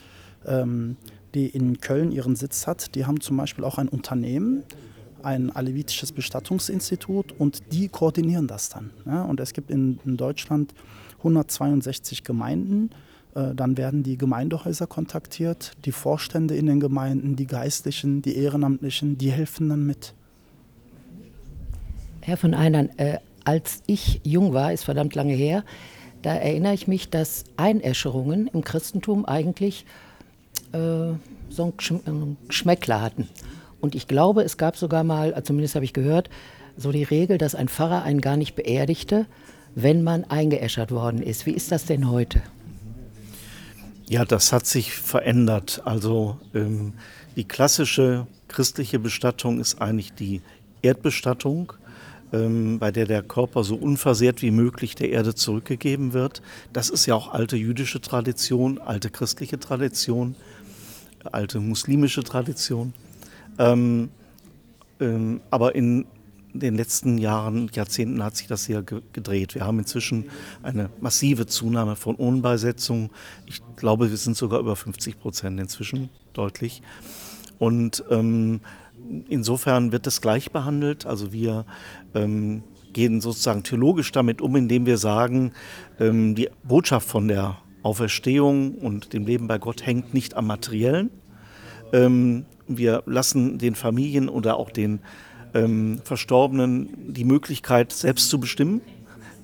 ähm, 0.46 0.96
die 1.34 1.46
in 1.46 1.80
Köln 1.80 2.12
ihren 2.12 2.36
Sitz 2.36 2.66
hat, 2.66 2.94
die 2.94 3.06
haben 3.06 3.20
zum 3.20 3.36
Beispiel 3.36 3.64
auch 3.64 3.78
ein 3.78 3.88
Unternehmen, 3.88 4.62
ein 5.22 5.50
alevitisches 5.50 6.12
Bestattungsinstitut 6.12 7.32
und 7.38 7.72
die 7.72 7.88
koordinieren 7.88 8.46
das 8.46 8.68
dann. 8.68 8.90
Ja? 9.04 9.22
Und 9.24 9.40
es 9.40 9.52
gibt 9.52 9.70
in, 9.70 9.98
in, 10.04 10.16
Deutschland 10.16 10.72
162 11.18 12.22
Gemeinden. 12.22 12.90
Äh, 13.34 13.54
dann 13.54 13.76
werden 13.76 14.02
die 14.02 14.16
Gemeindehäuser 14.16 14.86
kontaktiert, 14.86 15.72
die 15.84 15.92
Vorstände 15.92 16.54
in 16.54 16.66
den 16.66 16.80
Gemeinden, 16.80 17.34
die 17.34 17.46
Geistlichen, 17.46 18.22
die 18.22 18.36
Ehrenamtlichen, 18.36 19.18
die 19.18 19.30
helfen 19.30 19.68
dann 19.68 19.84
mit. 19.84 20.14
Herr 22.20 22.36
von 22.36 22.54
Einern, 22.54 22.90
äh, 22.96 23.18
als 23.44 23.82
ich 23.86 24.20
jung 24.24 24.52
war, 24.52 24.72
ist 24.72 24.84
verdammt 24.84 25.14
lange 25.14 25.34
her, 25.34 25.64
da 26.22 26.34
erinnere 26.34 26.74
ich 26.74 26.88
mich, 26.88 27.08
dass 27.08 27.44
Einäscherungen 27.56 28.48
im 28.48 28.64
Christentum 28.64 29.24
eigentlich 29.26 29.86
äh, 30.72 31.14
so 31.50 31.72
ein 32.06 32.36
Geschmäckler 32.48 33.00
hatten. 33.00 33.28
Und 33.80 33.94
ich 33.94 34.08
glaube, 34.08 34.42
es 34.42 34.56
gab 34.56 34.76
sogar 34.76 35.04
mal, 35.04 35.32
also 35.34 35.46
zumindest 35.46 35.74
habe 35.74 35.84
ich 35.84 35.92
gehört, 35.92 36.30
so 36.76 36.92
die 36.92 37.04
Regel, 37.04 37.38
dass 37.38 37.54
ein 37.54 37.68
Pfarrer 37.68 38.02
einen 38.02 38.20
gar 38.20 38.36
nicht 38.36 38.54
beerdigte, 38.54 39.26
wenn 39.74 40.02
man 40.02 40.24
eingeäschert 40.24 40.90
worden 40.90 41.22
ist. 41.22 41.46
Wie 41.46 41.52
ist 41.52 41.72
das 41.72 41.84
denn 41.84 42.10
heute? 42.10 42.42
Ja, 44.08 44.24
das 44.24 44.52
hat 44.52 44.66
sich 44.66 44.92
verändert. 44.92 45.82
Also 45.84 46.38
ähm, 46.54 46.94
die 47.34 47.44
klassische 47.44 48.26
christliche 48.48 48.98
Bestattung 48.98 49.60
ist 49.60 49.80
eigentlich 49.80 50.14
die 50.14 50.42
Erdbestattung, 50.82 51.72
bei 52.78 52.90
der 52.90 53.06
der 53.06 53.22
Körper 53.22 53.64
so 53.64 53.76
unversehrt 53.76 54.42
wie 54.42 54.50
möglich 54.50 54.94
der 54.94 55.10
Erde 55.10 55.34
zurückgegeben 55.34 56.12
wird. 56.12 56.42
Das 56.72 56.90
ist 56.90 57.06
ja 57.06 57.14
auch 57.14 57.32
alte 57.32 57.56
jüdische 57.56 58.00
Tradition, 58.00 58.78
alte 58.78 59.10
christliche 59.10 59.58
Tradition 59.58 60.36
alte 61.32 61.60
muslimische 61.60 62.22
Tradition. 62.22 62.92
Ähm, 63.58 64.10
ähm, 65.00 65.40
aber 65.50 65.74
in 65.74 66.06
den 66.52 66.74
letzten 66.74 67.18
Jahren, 67.18 67.70
Jahrzehnten 67.74 68.22
hat 68.22 68.36
sich 68.36 68.46
das 68.46 68.64
sehr 68.64 68.82
gedreht. 68.82 69.54
Wir 69.54 69.66
haben 69.66 69.78
inzwischen 69.78 70.30
eine 70.62 70.88
massive 71.00 71.46
Zunahme 71.46 71.96
von 71.96 72.14
Unbeisetzungen. 72.14 73.10
Ich 73.46 73.60
glaube, 73.76 74.10
wir 74.10 74.16
sind 74.16 74.36
sogar 74.36 74.60
über 74.60 74.74
50 74.74 75.20
Prozent 75.20 75.60
inzwischen 75.60 76.08
deutlich. 76.32 76.82
Und 77.58 78.04
ähm, 78.10 78.60
insofern 79.28 79.92
wird 79.92 80.06
es 80.06 80.20
gleich 80.20 80.50
behandelt. 80.50 81.06
Also 81.06 81.32
wir 81.32 81.64
ähm, 82.14 82.62
gehen 82.92 83.20
sozusagen 83.20 83.62
theologisch 83.62 84.12
damit 84.12 84.40
um, 84.40 84.56
indem 84.56 84.86
wir 84.86 84.98
sagen, 84.98 85.52
ähm, 86.00 86.34
die 86.34 86.48
Botschaft 86.64 87.08
von 87.08 87.28
der 87.28 87.58
Auferstehung 87.82 88.74
und 88.74 89.12
dem 89.12 89.26
Leben 89.26 89.46
bei 89.46 89.58
Gott 89.58 89.84
hängt 89.84 90.14
nicht 90.14 90.34
am 90.34 90.46
Materiellen. 90.46 91.10
Ähm, 91.92 92.46
wir 92.66 93.02
lassen 93.06 93.58
den 93.58 93.74
Familien 93.74 94.28
oder 94.28 94.56
auch 94.56 94.70
den 94.70 95.00
ähm, 95.54 96.00
Verstorbenen 96.04 97.12
die 97.12 97.24
Möglichkeit, 97.24 97.92
selbst 97.92 98.28
zu 98.28 98.40
bestimmen, 98.40 98.80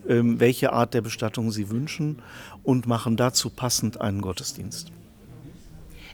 ähm, 0.09 0.41
welche 0.41 0.73
Art 0.73 0.95
der 0.95 1.03
Bestattung 1.03 1.51
sie 1.51 1.71
wünschen 1.71 2.21
und 2.63 2.87
machen 2.87 3.17
dazu 3.17 3.51
passend 3.51 4.01
einen 4.01 4.21
Gottesdienst. 4.21 4.93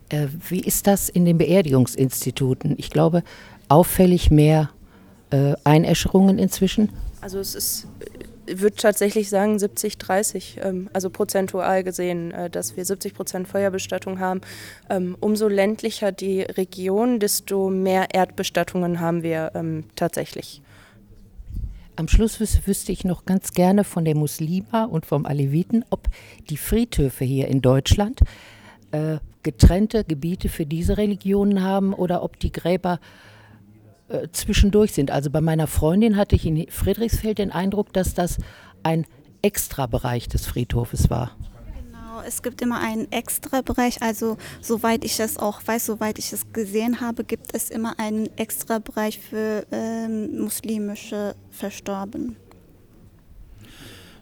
Äh, 0.08 0.28
wie 0.48 0.60
ist 0.60 0.86
das 0.86 1.08
in 1.08 1.24
den 1.24 1.38
Beerdigungsinstituten? 1.38 2.74
Ich 2.78 2.90
glaube, 2.90 3.22
auffällig 3.68 4.30
mehr 4.30 4.70
äh, 5.30 5.54
Einäscherungen 5.64 6.38
inzwischen. 6.38 6.90
Also 7.20 7.38
es 7.38 7.54
ist 7.54 7.88
würde 8.50 8.76
tatsächlich 8.76 9.28
sagen 9.28 9.58
70, 9.58 9.98
30, 9.98 10.60
ähm, 10.62 10.90
also 10.92 11.10
prozentual 11.10 11.84
gesehen, 11.84 12.32
äh, 12.32 12.50
dass 12.50 12.76
wir 12.76 12.84
70 12.84 13.14
Prozent 13.14 13.48
Feuerbestattung 13.48 14.20
haben. 14.20 14.40
Ähm, 14.88 15.16
umso 15.20 15.48
ländlicher 15.48 16.12
die 16.12 16.42
Region, 16.42 17.20
desto 17.20 17.68
mehr 17.70 18.14
Erdbestattungen 18.14 19.00
haben 19.00 19.22
wir 19.22 19.52
ähm, 19.54 19.84
tatsächlich. 19.96 20.62
Am 21.96 22.08
Schluss 22.08 22.38
wüs 22.38 22.60
wüsste 22.66 22.92
ich 22.92 23.04
noch 23.04 23.24
ganz 23.26 23.52
gerne 23.52 23.82
von 23.82 24.04
der 24.04 24.14
Muslima 24.14 24.84
und 24.84 25.04
vom 25.04 25.26
Aleviten, 25.26 25.84
ob 25.90 26.08
die 26.48 26.56
Friedhöfe 26.56 27.24
hier 27.24 27.48
in 27.48 27.60
Deutschland 27.60 28.20
äh, 28.92 29.18
getrennte 29.42 30.04
Gebiete 30.04 30.48
für 30.48 30.66
diese 30.66 30.98
Religionen 30.98 31.62
haben 31.62 31.94
oder 31.94 32.22
ob 32.22 32.38
die 32.38 32.52
Gräber 32.52 33.00
äh, 34.08 34.28
zwischendurch 34.32 34.92
sind. 34.92 35.10
Also 35.10 35.30
bei 35.30 35.40
meiner 35.40 35.66
Freundin 35.66 36.16
hatte 36.16 36.36
ich 36.36 36.46
in 36.46 36.70
Friedrichsfeld 36.70 37.38
den 37.38 37.52
Eindruck, 37.52 37.92
dass 37.92 38.14
das 38.14 38.38
ein 38.82 39.04
Extrabereich 39.42 40.28
des 40.28 40.46
Friedhofes 40.46 41.10
war. 41.10 41.36
Genau, 41.76 42.20
es 42.26 42.42
gibt 42.42 42.62
immer 42.62 42.80
einen 42.80 43.10
Extrabereich. 43.12 44.02
Also 44.02 44.36
soweit 44.60 45.04
ich 45.04 45.20
es 45.20 45.38
auch 45.38 45.60
weiß, 45.64 45.86
soweit 45.86 46.18
ich 46.18 46.32
es 46.32 46.52
gesehen 46.52 47.00
habe, 47.00 47.22
gibt 47.22 47.54
es 47.54 47.70
immer 47.70 47.98
einen 47.98 48.34
Extrabereich 48.36 49.18
für 49.18 49.66
ähm, 49.70 50.40
muslimische 50.40 51.34
Verstorbene. 51.50 52.34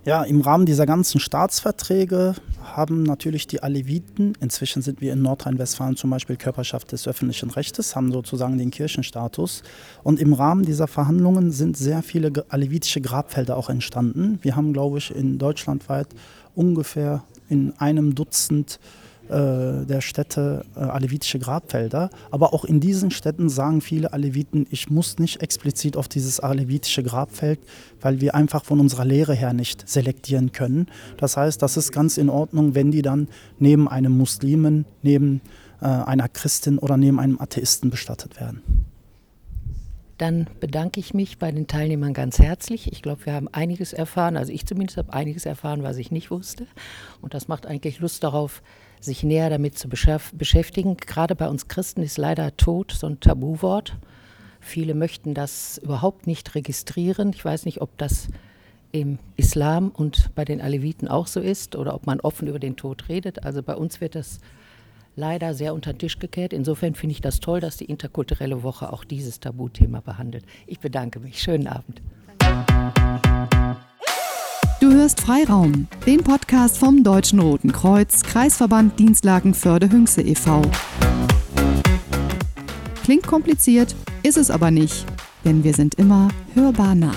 Ja, 0.06 0.22
im 0.22 0.40
Rahmen 0.40 0.66
dieser 0.66 0.86
ganzen 0.86 1.18
Staatsverträge 1.18 2.36
haben 2.62 3.02
natürlich 3.02 3.48
die 3.48 3.64
Aleviten, 3.64 4.34
inzwischen 4.38 4.80
sind 4.80 5.00
wir 5.00 5.12
in 5.12 5.20
Nordrhein-Westfalen 5.20 5.96
zum 5.96 6.10
Beispiel 6.10 6.36
Körperschaft 6.36 6.92
des 6.92 7.08
öffentlichen 7.08 7.50
Rechtes, 7.50 7.96
haben 7.96 8.12
sozusagen 8.12 8.56
den 8.56 8.70
Kirchenstatus. 8.70 9.64
Und 10.04 10.20
im 10.20 10.32
Rahmen 10.32 10.64
dieser 10.64 10.86
Verhandlungen 10.86 11.50
sind 11.50 11.76
sehr 11.76 12.04
viele 12.04 12.44
alevitische 12.50 13.00
Grabfelder 13.00 13.56
auch 13.56 13.68
entstanden. 13.68 14.38
Wir 14.42 14.54
haben, 14.54 14.72
glaube 14.72 14.98
ich, 14.98 15.12
in 15.12 15.38
deutschlandweit 15.38 16.06
ungefähr 16.54 17.24
in 17.48 17.72
einem 17.78 18.14
Dutzend 18.14 18.78
äh, 18.78 19.05
der 19.34 20.00
Städte 20.00 20.64
äh, 20.76 20.80
alevitische 20.80 21.38
Grabfelder. 21.38 22.10
Aber 22.30 22.54
auch 22.54 22.64
in 22.64 22.80
diesen 22.80 23.10
Städten 23.10 23.48
sagen 23.48 23.80
viele 23.80 24.12
Aleviten, 24.12 24.66
ich 24.70 24.90
muss 24.90 25.18
nicht 25.18 25.42
explizit 25.42 25.96
auf 25.96 26.08
dieses 26.08 26.40
alevitische 26.40 27.02
Grabfeld, 27.02 27.60
weil 28.00 28.20
wir 28.20 28.34
einfach 28.34 28.64
von 28.64 28.80
unserer 28.80 29.04
Lehre 29.04 29.34
her 29.34 29.52
nicht 29.52 29.88
selektieren 29.88 30.52
können. 30.52 30.86
Das 31.16 31.36
heißt, 31.36 31.60
das 31.62 31.76
ist 31.76 31.92
ganz 31.92 32.18
in 32.18 32.28
Ordnung, 32.28 32.74
wenn 32.74 32.90
die 32.90 33.02
dann 33.02 33.28
neben 33.58 33.88
einem 33.88 34.16
Muslimen, 34.16 34.84
neben 35.02 35.40
äh, 35.80 35.86
einer 35.86 36.28
Christin 36.28 36.78
oder 36.78 36.96
neben 36.96 37.20
einem 37.20 37.40
Atheisten 37.40 37.90
bestattet 37.90 38.40
werden. 38.40 38.62
Dann 40.18 40.46
bedanke 40.60 40.98
ich 40.98 41.12
mich 41.12 41.38
bei 41.38 41.52
den 41.52 41.66
Teilnehmern 41.66 42.14
ganz 42.14 42.38
herzlich. 42.38 42.90
Ich 42.90 43.02
glaube, 43.02 43.26
wir 43.26 43.34
haben 43.34 43.48
einiges 43.48 43.92
erfahren, 43.92 44.36
also 44.36 44.52
ich 44.52 44.66
zumindest 44.66 44.96
habe 44.96 45.12
einiges 45.12 45.44
erfahren, 45.44 45.82
was 45.82 45.98
ich 45.98 46.10
nicht 46.10 46.30
wusste. 46.30 46.66
Und 47.20 47.34
das 47.34 47.48
macht 47.48 47.66
eigentlich 47.66 48.00
Lust 48.00 48.24
darauf, 48.24 48.62
sich 49.00 49.22
näher 49.22 49.50
damit 49.50 49.78
zu 49.78 49.88
beschäftigen. 49.88 50.96
Gerade 50.96 51.34
bei 51.36 51.48
uns 51.48 51.68
Christen 51.68 52.02
ist 52.02 52.16
leider 52.16 52.56
Tod 52.56 52.92
so 52.92 53.06
ein 53.06 53.20
Tabuwort. 53.20 53.96
Viele 54.60 54.94
möchten 54.94 55.34
das 55.34 55.78
überhaupt 55.78 56.26
nicht 56.26 56.54
registrieren. 56.54 57.30
Ich 57.34 57.44
weiß 57.44 57.66
nicht, 57.66 57.82
ob 57.82 57.96
das 57.98 58.28
im 58.92 59.18
Islam 59.36 59.90
und 59.90 60.34
bei 60.34 60.46
den 60.46 60.62
Aleviten 60.62 61.08
auch 61.08 61.26
so 61.26 61.40
ist 61.40 61.76
oder 61.76 61.94
ob 61.94 62.06
man 62.06 62.20
offen 62.20 62.48
über 62.48 62.58
den 62.58 62.76
Tod 62.76 63.10
redet. 63.10 63.44
Also 63.44 63.62
bei 63.62 63.76
uns 63.76 64.00
wird 64.00 64.14
das 64.14 64.40
leider 65.16 65.54
sehr 65.54 65.74
unter 65.74 65.92
den 65.92 65.98
Tisch 65.98 66.18
gekehrt. 66.18 66.52
Insofern 66.52 66.94
finde 66.94 67.14
ich 67.14 67.20
das 67.20 67.40
toll, 67.40 67.60
dass 67.60 67.78
die 67.78 67.86
interkulturelle 67.86 68.62
Woche 68.62 68.92
auch 68.92 69.04
dieses 69.04 69.40
Tabuthema 69.40 70.00
behandelt. 70.00 70.44
Ich 70.66 70.78
bedanke 70.78 71.18
mich. 71.18 71.42
Schönen 71.42 71.66
Abend. 71.66 72.02
Du 74.80 74.92
hörst 74.92 75.22
Freiraum, 75.22 75.88
den 76.06 76.22
Podcast 76.22 76.78
vom 76.78 77.02
Deutschen 77.02 77.40
Roten 77.40 77.72
Kreuz, 77.72 78.22
Kreisverband 78.22 78.98
Dienstlaken 78.98 79.54
Förde-Hünxe 79.54 80.20
e.V. 80.20 80.62
Klingt 83.02 83.26
kompliziert, 83.26 83.96
ist 84.22 84.36
es 84.36 84.50
aber 84.50 84.70
nicht, 84.70 85.06
denn 85.44 85.64
wir 85.64 85.72
sind 85.72 85.94
immer 85.94 86.28
hörbar 86.54 86.94
nah. 86.94 87.14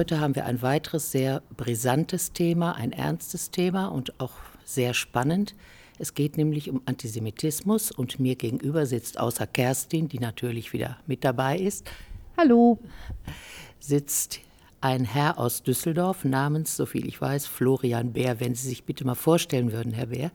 Heute 0.00 0.18
haben 0.18 0.34
wir 0.34 0.46
ein 0.46 0.62
weiteres 0.62 1.12
sehr 1.12 1.42
brisantes 1.58 2.32
Thema, 2.32 2.72
ein 2.72 2.90
ernstes 2.90 3.50
Thema 3.50 3.88
und 3.88 4.18
auch 4.18 4.32
sehr 4.64 4.94
spannend. 4.94 5.54
Es 5.98 6.14
geht 6.14 6.38
nämlich 6.38 6.70
um 6.70 6.80
Antisemitismus 6.86 7.92
und 7.92 8.18
mir 8.18 8.34
gegenüber 8.36 8.86
sitzt 8.86 9.20
außer 9.20 9.46
Kerstin, 9.46 10.08
die 10.08 10.18
natürlich 10.18 10.72
wieder 10.72 10.96
mit 11.06 11.22
dabei 11.22 11.58
ist, 11.58 11.86
hallo, 12.38 12.78
sitzt 13.78 14.40
ein 14.80 15.04
Herr 15.04 15.38
aus 15.38 15.64
Düsseldorf 15.64 16.24
namens, 16.24 16.78
soviel 16.78 17.06
ich 17.06 17.20
weiß, 17.20 17.46
Florian 17.46 18.14
Bär. 18.14 18.40
Wenn 18.40 18.54
Sie 18.54 18.68
sich 18.68 18.84
bitte 18.84 19.04
mal 19.04 19.14
vorstellen 19.14 19.70
würden, 19.70 19.92
Herr 19.92 20.06
Bär. 20.06 20.30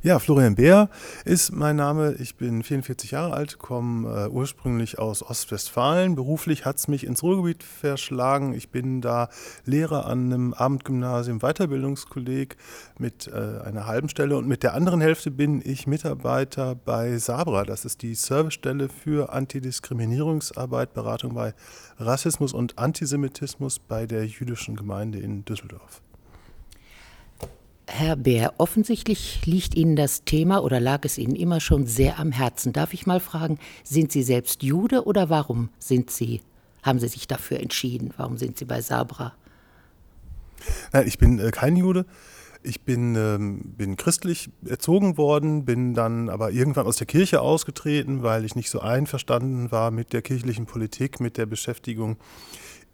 Ja, 0.00 0.20
Florian 0.20 0.54
Beer 0.54 0.90
ist 1.24 1.50
mein 1.50 1.74
Name. 1.74 2.14
Ich 2.20 2.36
bin 2.36 2.62
44 2.62 3.10
Jahre 3.10 3.34
alt, 3.34 3.58
komme 3.58 4.26
äh, 4.26 4.28
ursprünglich 4.28 5.00
aus 5.00 5.24
Ostwestfalen. 5.24 6.14
Beruflich 6.14 6.64
hat 6.64 6.76
es 6.76 6.86
mich 6.86 7.04
ins 7.04 7.24
Ruhrgebiet 7.24 7.64
verschlagen. 7.64 8.54
Ich 8.54 8.68
bin 8.70 9.00
da 9.00 9.28
Lehrer 9.64 10.06
an 10.06 10.26
einem 10.26 10.54
Abendgymnasium, 10.54 11.40
Weiterbildungskolleg 11.40 12.56
mit 12.96 13.26
äh, 13.26 13.60
einer 13.64 13.88
halben 13.88 14.08
Stelle 14.08 14.36
und 14.36 14.46
mit 14.46 14.62
der 14.62 14.74
anderen 14.74 15.00
Hälfte 15.00 15.32
bin 15.32 15.60
ich 15.64 15.88
Mitarbeiter 15.88 16.76
bei 16.76 17.18
Sabra. 17.18 17.64
Das 17.64 17.84
ist 17.84 18.02
die 18.02 18.14
Servicestelle 18.14 18.88
für 18.88 19.32
Antidiskriminierungsarbeit, 19.32 20.94
Beratung 20.94 21.34
bei 21.34 21.54
Rassismus 21.98 22.52
und 22.52 22.78
Antisemitismus 22.78 23.80
bei 23.80 24.06
der 24.06 24.24
jüdischen 24.26 24.76
Gemeinde 24.76 25.18
in 25.18 25.44
Düsseldorf. 25.44 26.02
Herr 27.90 28.16
Bär, 28.16 28.52
offensichtlich 28.58 29.40
liegt 29.46 29.74
Ihnen 29.74 29.96
das 29.96 30.22
Thema 30.24 30.62
oder 30.62 30.78
lag 30.78 31.00
es 31.04 31.16
Ihnen 31.16 31.34
immer 31.34 31.58
schon 31.58 31.86
sehr 31.86 32.18
am 32.18 32.32
Herzen. 32.32 32.74
Darf 32.74 32.92
ich 32.92 33.06
mal 33.06 33.18
fragen, 33.18 33.58
sind 33.82 34.12
Sie 34.12 34.22
selbst 34.22 34.62
Jude 34.62 35.04
oder 35.04 35.30
warum 35.30 35.70
sind 35.78 36.10
Sie, 36.10 36.42
haben 36.82 36.98
Sie 36.98 37.08
sich 37.08 37.26
dafür 37.26 37.60
entschieden? 37.60 38.12
Warum 38.18 38.36
sind 38.36 38.58
Sie 38.58 38.66
bei 38.66 38.82
Sabra? 38.82 39.32
Nein, 40.92 41.06
ich 41.06 41.16
bin 41.16 41.38
äh, 41.38 41.50
kein 41.50 41.76
Jude. 41.76 42.04
Ich 42.62 42.82
bin, 42.82 43.14
ähm, 43.16 43.60
bin 43.76 43.96
christlich 43.96 44.50
erzogen 44.66 45.16
worden, 45.16 45.64
bin 45.64 45.94
dann 45.94 46.28
aber 46.28 46.50
irgendwann 46.50 46.86
aus 46.86 46.96
der 46.96 47.06
Kirche 47.06 47.40
ausgetreten, 47.40 48.22
weil 48.22 48.44
ich 48.44 48.54
nicht 48.54 48.68
so 48.68 48.80
einverstanden 48.80 49.70
war 49.70 49.90
mit 49.90 50.12
der 50.12 50.20
kirchlichen 50.22 50.66
Politik, 50.66 51.20
mit 51.20 51.38
der 51.38 51.46
Beschäftigung 51.46 52.18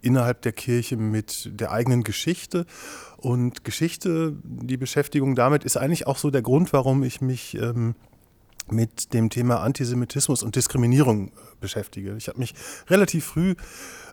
innerhalb 0.05 0.41
der 0.43 0.51
Kirche 0.51 0.97
mit 0.97 1.49
der 1.59 1.71
eigenen 1.71 2.03
Geschichte. 2.03 2.65
Und 3.17 3.63
Geschichte, 3.63 4.37
die 4.43 4.77
Beschäftigung 4.77 5.35
damit 5.35 5.63
ist 5.63 5.77
eigentlich 5.77 6.07
auch 6.07 6.17
so 6.17 6.29
der 6.29 6.43
Grund, 6.43 6.73
warum 6.73 7.03
ich 7.03 7.21
mich 7.21 7.55
ähm, 7.55 7.95
mit 8.69 9.13
dem 9.13 9.29
Thema 9.29 9.61
Antisemitismus 9.61 10.43
und 10.43 10.55
Diskriminierung 10.55 11.29
äh, 11.29 11.31
beschäftige. 11.59 12.15
Ich 12.17 12.27
habe 12.27 12.39
mich 12.39 12.53
relativ 12.87 13.25
früh 13.25 13.55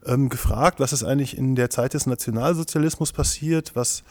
ähm, 0.07 0.29
gefragt, 0.29 0.81
was 0.81 0.93
ist 0.93 1.05
eigentlich 1.05 1.37
in 1.37 1.55
der 1.55 1.71
Zeit 1.71 1.95
des 1.95 2.07
Nationalsozialismus 2.07 3.13
passiert, 3.13 3.73
was 3.75 4.03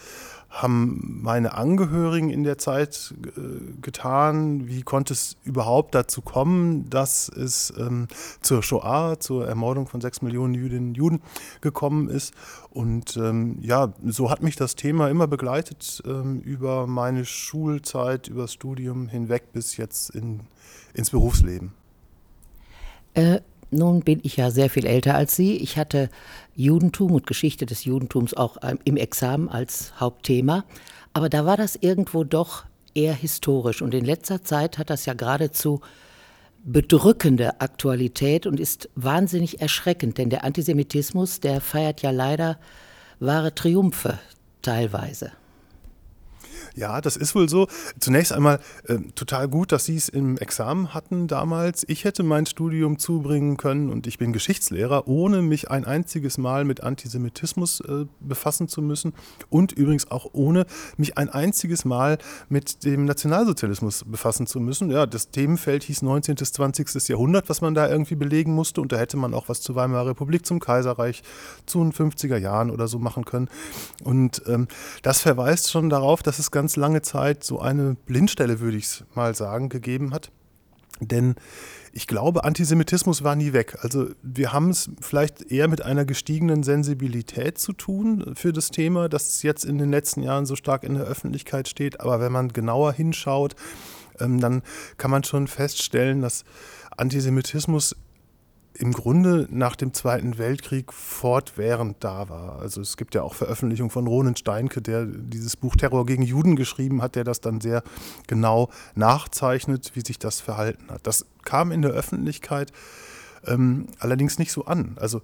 haben 0.52 1.22
meine 1.24 1.54
Angehörigen 1.54 2.30
in 2.30 2.44
der 2.44 2.58
Zeit 2.58 3.14
äh, 3.38 3.80
getan? 3.82 4.68
Wie 4.68 4.84
konnte 4.84 5.14
es 5.14 5.38
überhaupt 5.44 5.96
dazu 5.96 6.22
kommen, 6.22 6.90
dass 6.90 7.30
es 7.30 7.74
ähm, 7.78 8.08
zur 8.42 8.62
Shoah, 8.62 9.18
zur 9.20 9.48
Ermordung 9.48 9.88
von 9.88 10.02
sechs 10.02 10.22
Millionen 10.22 10.54
Jüdinnen 10.54 10.90
und 10.90 10.96
Juden 10.96 11.22
gekommen 11.62 12.10
ist? 12.10 12.34
Und 12.70 13.16
ähm, 13.16 13.60
ja, 13.62 13.94
so 14.06 14.30
hat 14.30 14.44
mich 14.44 14.58
das 14.58 14.76
Thema 14.76 15.10
immer 15.10 15.28
begleitet 15.28 16.04
ähm, 16.06 16.42
über 16.42 16.86
meine 16.86 17.24
Schulzeit, 17.24 18.28
über 18.28 18.44
das 18.44 18.54
Studium 18.54 19.08
hinweg 19.08 19.54
bis 19.54 19.78
jetzt 19.78 20.10
in, 20.10 20.42
ins 20.94 21.12
Berufsleben. 21.12 21.74
Äh, 23.14 23.40
nun 23.72 24.02
bin 24.02 24.20
ich 24.24 24.38
ja 24.38 24.52
sehr 24.52 24.70
viel 24.70 24.86
älter 24.86 25.16
als 25.16 25.36
Sie. 25.36 25.56
Ich 25.58 25.78
hatte 25.78 26.10
Judentum 26.56 27.14
und 27.14 27.26
Geschichte 27.26 27.66
des 27.66 27.86
Judentums 27.86 28.34
auch 28.34 28.58
ähm, 28.62 28.80
im 28.84 28.98
Examen 28.98 29.50
als 29.50 29.94
Hauptthema. 30.00 30.66
Aber 31.14 31.30
da 31.30 31.46
war 31.46 31.58
das 31.58 31.78
irgendwo 31.78 32.24
doch 32.24 32.66
eher 32.94 33.14
historisch. 33.14 33.82
Und 33.82 33.94
in 33.94 34.06
letzter 34.06 34.44
Zeit 34.44 34.78
hat 34.78 34.90
das 34.90 35.06
ja 35.06 35.14
geradezu 35.14 35.82
bedrückende 36.64 37.60
Aktualität 37.62 38.46
und 38.46 38.60
ist 38.60 38.90
wahnsinnig 38.96 39.62
erschreckend. 39.62 40.18
Denn 40.18 40.30
der 40.30 40.44
Antisemitismus, 40.44 41.40
der 41.40 41.62
feiert 41.62 42.02
ja 42.02 42.12
leider 42.12 42.60
wahre 43.20 43.56
Triumphe 43.56 44.20
teilweise. 44.62 45.32
Ja, 46.76 47.02
das 47.02 47.18
ist 47.18 47.36
wohl 47.36 47.50
so. 47.50 47.68
Zunächst 48.00 48.32
einmal 48.32 48.60
äh, 48.88 48.98
total 49.16 49.48
gut, 49.48 49.72
dass 49.72 49.86
Sie 49.86 49.96
es 49.96 50.10
im 50.10 50.38
Examen 50.38 50.94
hatten 50.94 51.28
damals. 51.28 51.84
Ich 51.88 52.06
hätte 52.06 52.24
mein 52.24 52.46
Studium 52.46 52.98
zubringen 52.98 53.58
können 53.58 53.90
und 53.90 54.08
ich 54.08 54.18
bin 54.18 54.32
Geschichtslehrer, 54.32 55.08
ohne 55.08 55.42
mich 55.42 55.70
ein 55.70 55.86
einziges 55.86 56.38
Mal 56.38 56.64
mit 56.64 56.82
Antisemitismus 56.82 57.82
äh, 57.82 58.06
befassen 58.20 58.68
zu 58.68 58.82
müssen 58.82 59.14
und 59.50 59.74
übrigens 59.74 60.10
auch 60.12 60.30
ohne 60.34 60.66
mich 60.98 61.18
ein 61.18 61.30
einziges 61.30 61.84
Mal 61.84 62.18
mit 62.48 62.86
dem 62.86 63.06
Nationalsozialismus 63.06 64.06
befassen 64.08 64.48
zu 64.48 64.60
müssen. 64.60 64.92
Ja, 64.92 65.06
das 65.06 65.30
Themenfeld 65.30 65.84
hieß 65.84 66.02
19. 66.04 66.36
bis 66.36 66.54
20. 66.54 67.10
Jahrhundert, 67.10 67.50
was 67.50 67.62
man 67.62 67.74
da 67.74 67.90
irgendwie 67.90 68.16
belegen 68.16 68.54
musste 68.54 68.82
und 68.82 68.92
da 68.92 68.98
hätte 68.98 69.18
man 69.18 69.34
auch 69.34 69.50
was 69.50 69.62
zur 69.62 69.76
Weimarer 69.76 70.08
Republik, 70.08 70.46
zum 70.46 70.60
Kaiserreich, 70.60 71.22
zu 71.66 71.80
den 71.80 71.92
50er 71.92 72.38
Jahren 72.38 72.72
oder 72.72 72.88
so 72.88 73.00
machen 73.00 73.26
können. 73.26 73.50
Und 74.04 74.42
ähm, 74.48 74.68
das 75.02 75.20
verweist 75.20 75.72
schon 75.72 75.90
darauf, 75.90 76.24
dass 76.24 76.40
es 76.40 76.52
ganz 76.52 76.61
ganz 76.62 76.76
lange 76.76 77.02
Zeit 77.02 77.44
so 77.44 77.60
eine 77.60 77.96
Blindstelle, 78.06 78.60
würde 78.60 78.78
ich 78.78 79.04
mal 79.16 79.34
sagen, 79.34 79.68
gegeben 79.68 80.14
hat. 80.14 80.32
Denn 81.00 81.34
ich 81.92 82.06
glaube, 82.06 82.44
Antisemitismus 82.44 83.24
war 83.24 83.36
nie 83.36 83.52
weg. 83.52 83.80
Also 83.82 84.10
wir 84.22 84.54
haben 84.54 84.70
es 84.70 84.92
vielleicht 85.02 85.52
eher 85.52 85.68
mit 85.68 85.82
einer 85.82 86.06
gestiegenen 86.06 86.62
Sensibilität 86.62 87.58
zu 87.58 87.74
tun 87.74 88.36
für 88.36 88.54
das 88.54 88.70
Thema, 88.70 89.10
das 89.10 89.42
jetzt 89.42 89.66
in 89.66 89.80
den 89.80 89.90
letzten 89.90 90.22
Jahren 90.22 90.46
so 90.46 90.56
stark 90.56 90.84
in 90.84 90.94
der 90.94 91.06
Öffentlichkeit 91.06 91.68
steht. 91.68 92.00
Aber 92.00 92.20
wenn 92.20 92.32
man 92.32 92.54
genauer 92.54 92.94
hinschaut, 92.94 93.56
ähm, 94.20 94.40
dann 94.40 94.62
kann 94.98 95.10
man 95.10 95.24
schon 95.24 95.48
feststellen, 95.48 96.22
dass 96.22 96.46
Antisemitismus 96.96 97.96
im 98.74 98.94
Grunde 98.94 99.48
nach 99.52 99.76
dem 99.76 99.94
Zweiten 99.94 100.38
Weltkrieg 100.38 100.94
fortwährend 100.94 101.98
da 102.00 102.30
war. 102.30 102.60
Also 102.60 102.82
es 102.82 102.98
gibt 102.98 103.16
ja 103.16 103.22
auch 103.22 103.34
Veröffentlichungen 103.34 103.90
von 103.90 104.08
Ronen 104.08 104.36
Steinke, 104.36 104.82
der 104.82 105.06
dieses 105.06 105.58
Buch 105.58 105.76
Terror 105.76 106.06
gegen 106.06 106.24
Juden 106.24 106.56
geschrieben 106.56 107.02
hat, 107.02 107.16
der 107.16 107.24
das 107.24 107.42
dann 107.42 107.62
sehr 107.62 107.84
genau 108.28 108.70
nachzeichnet, 108.96 109.92
wie 109.94 110.02
sich 110.02 110.20
das 110.20 110.40
verhalten 110.40 110.90
hat. 110.90 111.06
Das 111.06 111.26
kam 111.44 111.72
in 111.72 111.82
der 111.82 111.92
Öffentlichkeit 111.92 112.72
ähm, 113.46 113.88
allerdings 114.00 114.40
nicht 114.40 114.52
so 114.52 114.66
an. 114.66 114.96
Also 115.00 115.22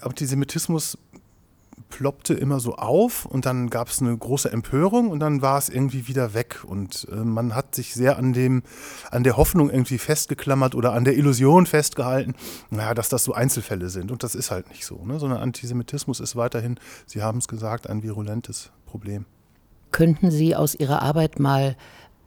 Antisemitismus 0.00 0.98
ploppte 1.88 2.34
immer 2.34 2.60
so 2.60 2.76
auf 2.76 3.24
und 3.26 3.46
dann 3.46 3.70
gab 3.70 3.88
es 3.88 4.00
eine 4.00 4.16
große 4.16 4.50
Empörung 4.50 5.10
und 5.10 5.20
dann 5.20 5.42
war 5.42 5.58
es 5.58 5.68
irgendwie 5.68 6.08
wieder 6.08 6.34
weg. 6.34 6.64
Und 6.66 7.06
äh, 7.10 7.16
man 7.16 7.54
hat 7.54 7.74
sich 7.74 7.94
sehr 7.94 8.18
an 8.18 8.32
dem, 8.32 8.62
an 9.10 9.24
der 9.24 9.36
Hoffnung 9.36 9.70
irgendwie 9.70 9.98
festgeklammert 9.98 10.74
oder 10.74 10.92
an 10.92 11.04
der 11.04 11.16
Illusion 11.16 11.66
festgehalten, 11.66 12.34
naja, 12.70 12.94
dass 12.94 13.08
das 13.08 13.24
so 13.24 13.32
Einzelfälle 13.32 13.88
sind. 13.88 14.10
Und 14.10 14.22
das 14.22 14.34
ist 14.34 14.50
halt 14.50 14.68
nicht 14.68 14.84
so, 14.84 15.04
ne? 15.04 15.18
sondern 15.18 15.40
Antisemitismus 15.40 16.20
ist 16.20 16.36
weiterhin, 16.36 16.78
Sie 17.06 17.22
haben 17.22 17.38
es 17.38 17.48
gesagt, 17.48 17.88
ein 17.88 18.02
virulentes 18.02 18.70
Problem. 18.86 19.24
Könnten 19.90 20.30
Sie 20.30 20.54
aus 20.54 20.74
Ihrer 20.74 21.02
Arbeit 21.02 21.38
mal 21.38 21.76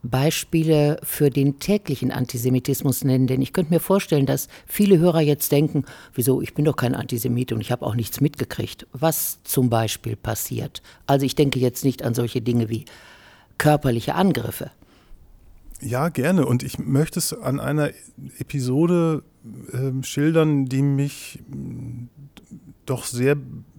Beispiele 0.04 1.00
für 1.04 1.30
den 1.30 1.60
täglichen 1.60 2.12
Antisemitismus 2.12 3.04
nennen? 3.04 3.28
Denn 3.28 3.42
ich 3.42 3.54
könnte 3.54 3.74
mir 3.74 3.80
vorstellen, 3.80 4.26
dass 4.26 4.48
viele 4.66 4.98
Hörer 4.98 5.22
jetzt 5.22 5.52
denken, 5.52 5.86
wieso, 6.14 6.42
ich 6.42 6.54
bin 6.54 6.66
doch 6.66 6.76
kein 6.76 6.96
Antisemit 6.96 7.52
und 7.52 7.62
ich 7.62 7.72
habe 7.72 7.86
auch 7.86 7.96
nichts 7.96 8.22
mitgekriegt. 8.22 8.88
Was 8.94 9.44
zum 9.44 9.70
Beispiel 9.70 10.16
passiert? 10.16 10.82
Also 11.08 11.26
ich 11.26 11.36
denke 11.36 11.60
jetzt 11.60 11.84
nicht 11.84 12.04
an 12.04 12.14
solche 12.14 12.42
Dinge 12.42 12.70
wie 12.70 12.86
körperliche 13.58 14.16
Angriffe. 14.16 14.72
Ja, 15.82 16.10
gerne. 16.10 16.46
Und 16.46 16.64
ich 16.64 16.78
möchte 16.80 17.20
es 17.20 17.34
an 17.34 17.60
einer 17.60 17.92
Episode 18.38 19.24
äh, 19.74 20.04
schildern, 20.04 20.66
die 20.66 20.84
mich 20.84 21.40
mm, 21.48 22.06
doch 22.86 23.06
sehr 23.06 23.36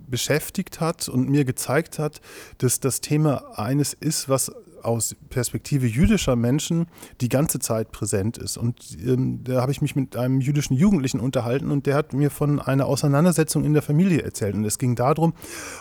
beschäftigt 0.08 0.80
hat 0.80 1.08
und 1.08 1.30
mir 1.30 1.44
gezeigt 1.44 1.98
hat, 1.98 2.20
dass 2.58 2.80
das 2.80 3.00
Thema 3.00 3.58
eines 3.58 3.94
ist, 3.94 4.28
was 4.28 4.52
aus 4.84 5.16
Perspektive 5.30 5.86
jüdischer 5.86 6.36
Menschen 6.36 6.86
die 7.20 7.28
ganze 7.28 7.58
Zeit 7.58 7.92
präsent 7.92 8.38
ist. 8.38 8.56
Und 8.56 8.96
ähm, 9.04 9.44
da 9.44 9.60
habe 9.60 9.72
ich 9.72 9.80
mich 9.80 9.96
mit 9.96 10.16
einem 10.16 10.40
jüdischen 10.40 10.74
Jugendlichen 10.74 11.20
unterhalten 11.20 11.70
und 11.70 11.86
der 11.86 11.94
hat 11.94 12.12
mir 12.12 12.30
von 12.30 12.60
einer 12.60 12.86
Auseinandersetzung 12.86 13.64
in 13.64 13.72
der 13.72 13.82
Familie 13.82 14.22
erzählt. 14.22 14.54
Und 14.54 14.64
es 14.64 14.78
ging 14.78 14.94
darum, 14.94 15.34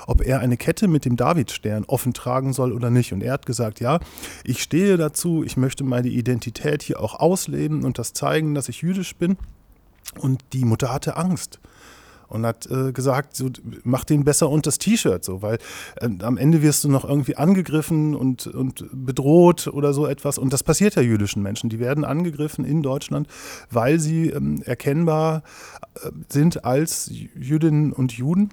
ob 0.08 0.22
er 0.22 0.40
eine 0.40 0.58
Kette 0.58 0.88
mit 0.88 1.06
dem 1.06 1.16
Davidstern 1.16 1.86
offen 1.86 2.14
tragen 2.14 2.54
soll 2.54 2.72
oder 2.72 2.90
nicht. 2.90 3.14
Und 3.14 3.24
er 3.24 3.34
hat 3.34 3.46
gesagt, 3.46 3.80
ja, 3.80 4.00
ich 4.44 4.62
stehe 4.62 4.98
dazu, 4.98 5.44
ich 5.44 5.58
möchte 5.58 5.84
meine 5.84 6.10
Identität 6.10 6.84
hier 6.84 7.00
auch 7.00 7.16
ausleben 7.20 7.84
und 7.84 7.98
das 8.00 8.14
zeigen, 8.14 8.56
dass 8.56 8.70
ich 8.70 8.82
jüdisch 8.82 9.16
bin. 9.16 9.38
Und 10.20 10.42
die 10.54 10.66
Mutter 10.66 10.94
hatte 10.94 11.16
Angst 11.16 11.60
und 12.32 12.46
hat 12.46 12.68
äh, 12.72 12.92
gesagt, 12.92 13.36
so, 13.36 13.50
mach 13.84 14.04
den 14.04 14.24
besser 14.24 14.50
unter 14.50 14.70
das 14.70 14.80
T-Shirt, 14.80 15.24
so, 15.24 15.42
weil 15.42 15.58
äh, 16.00 16.10
am 16.24 16.38
Ende 16.38 16.62
wirst 16.62 16.84
du 16.84 16.90
noch 16.90 17.04
irgendwie 17.04 17.36
angegriffen 17.36 18.16
und, 18.16 18.48
und 18.48 18.86
bedroht 18.92 19.68
oder 19.68 19.94
so 19.94 20.08
etwas. 20.08 20.38
Und 20.38 20.54
das 20.54 20.64
passiert 20.64 20.96
ja 20.96 21.02
jüdischen 21.02 21.44
Menschen. 21.44 21.70
Die 21.70 21.80
werden 21.80 22.06
angegriffen 22.06 22.66
in 22.66 22.82
Deutschland, 22.82 23.28
weil 23.70 24.00
sie 24.00 24.30
ähm, 24.30 24.62
erkennbar 24.66 25.44
äh, 25.96 26.10
sind 26.30 26.64
als 26.64 27.12
Jüdinnen 27.12 27.92
und 27.92 28.14
Juden. 28.14 28.50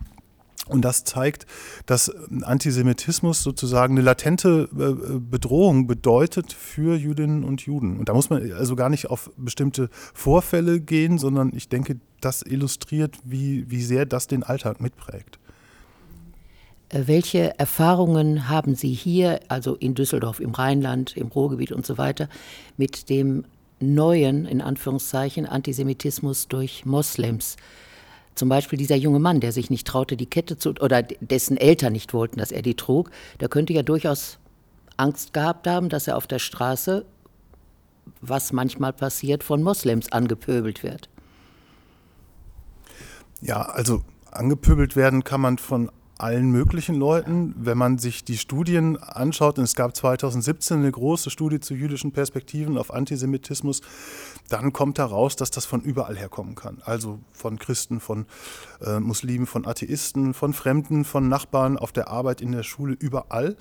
Und 0.67 0.83
das 0.83 1.05
zeigt, 1.05 1.47
dass 1.87 2.11
Antisemitismus 2.43 3.43
sozusagen 3.43 3.95
eine 3.95 4.03
latente 4.03 4.69
äh, 4.73 5.19
Bedrohung 5.19 5.87
bedeutet 5.87 6.53
für 6.53 6.97
Jüdinnen 6.97 7.45
und 7.45 7.63
Juden. 7.63 7.99
Und 7.99 8.09
da 8.09 8.15
muss 8.15 8.29
man 8.29 8.53
also 8.53 8.77
gar 8.77 8.91
nicht 8.91 9.09
auf 9.09 9.31
bestimmte 9.37 9.89
Vorfälle 10.13 10.81
gehen, 10.81 11.19
sondern 11.19 11.53
ich 11.55 11.69
denke, 11.69 12.01
das 12.21 12.43
illustriert, 12.43 13.17
wie, 13.25 13.71
wie 13.71 13.83
sehr 13.83 14.05
das 14.05 14.27
den 14.27 14.43
Alltag 14.43 14.81
mitprägt. 14.81 15.39
Äh, 16.91 17.03
welche 17.07 17.59
Erfahrungen 17.59 18.49
haben 18.49 18.75
Sie 18.75 18.93
hier, 18.93 19.41
also 19.49 19.75
in 19.75 19.95
Düsseldorf, 19.95 20.41
im 20.41 20.51
Rheinland, 20.51 21.17
im 21.17 21.29
Ruhrgebiet 21.29 21.73
und 21.73 21.87
so 21.87 21.99
weiter, 21.99 22.29
mit 22.77 23.09
dem 23.09 23.45
neuen, 23.81 24.45
in 24.45 24.61
Anführungszeichen, 24.61 25.47
Antisemitismus 25.47 26.49
durch 26.49 26.85
Moslems 26.85 27.57
zum 28.39 28.49
Beispiel 28.49 28.79
dieser 28.79 28.97
junge 28.97 29.19
Mann, 29.19 29.41
der 29.41 29.53
sich 29.53 29.69
nicht 29.69 29.87
traute, 29.87 30.17
die 30.17 30.27
Kette 30.27 30.57
zu, 30.57 30.71
oder 30.81 31.03
dessen 31.03 31.57
Eltern 31.57 31.93
nicht 31.93 32.15
wollten, 32.15 32.39
dass 32.39 32.53
er 32.53 32.63
die 32.63 32.75
trug, 32.75 33.11
der 33.41 33.49
könnte 33.49 33.73
ja 33.73 33.83
durchaus 33.83 34.39
Angst 34.97 35.33
gehabt 35.33 35.67
haben, 35.67 35.89
dass 35.89 36.09
er 36.09 36.17
auf 36.17 36.27
der 36.27 36.39
Straße, 36.39 37.05
was 38.21 38.53
manchmal 38.53 38.93
passiert, 38.93 39.45
von 39.45 39.63
Moslems 39.63 40.13
angepöbelt 40.13 40.83
wird. 40.83 41.09
Ja, 43.41 43.63
also 43.63 44.03
angepöbelt 44.31 44.97
werden 44.97 45.25
kann 45.25 45.41
man 45.41 45.59
von 45.59 45.91
allen 46.19 46.51
möglichen 46.51 46.97
Leuten. 46.97 47.55
Wenn 47.57 47.79
man 47.79 47.99
sich 47.99 48.25
die 48.25 48.37
Studien 48.37 48.97
anschaut, 48.97 49.59
und 49.59 49.65
es 49.65 49.75
gab 49.75 49.97
2017 49.97 50.79
eine 50.79 50.91
große 50.91 51.31
Studie 51.31 51.61
zu 51.61 51.75
jüdischen 51.75 52.13
Perspektiven 52.13 52.77
auf 52.77 52.93
Antisemitismus, 52.93 53.81
dann 54.49 54.73
kommt 54.73 54.99
heraus, 54.99 55.37
dass 55.37 55.51
das 55.51 55.65
von 55.65 55.81
überall 55.81 56.17
herkommen 56.17 56.55
kann. 56.55 56.79
Also 56.85 57.21
von 57.33 57.59
Christen, 57.59 58.01
von 58.01 58.27
äh, 58.85 59.01
Muslimen, 59.01 59.47
von 59.47 59.67
Atheisten, 59.67 60.35
von 60.35 60.53
Fremden, 60.53 61.05
von 61.05 61.29
Nachbarn, 61.29 61.79
auf 61.79 61.93
der 61.93 62.09
Arbeit, 62.09 62.41
in 62.41 62.53
der 62.53 62.63
Schule, 62.65 62.95
überall. 62.99 63.57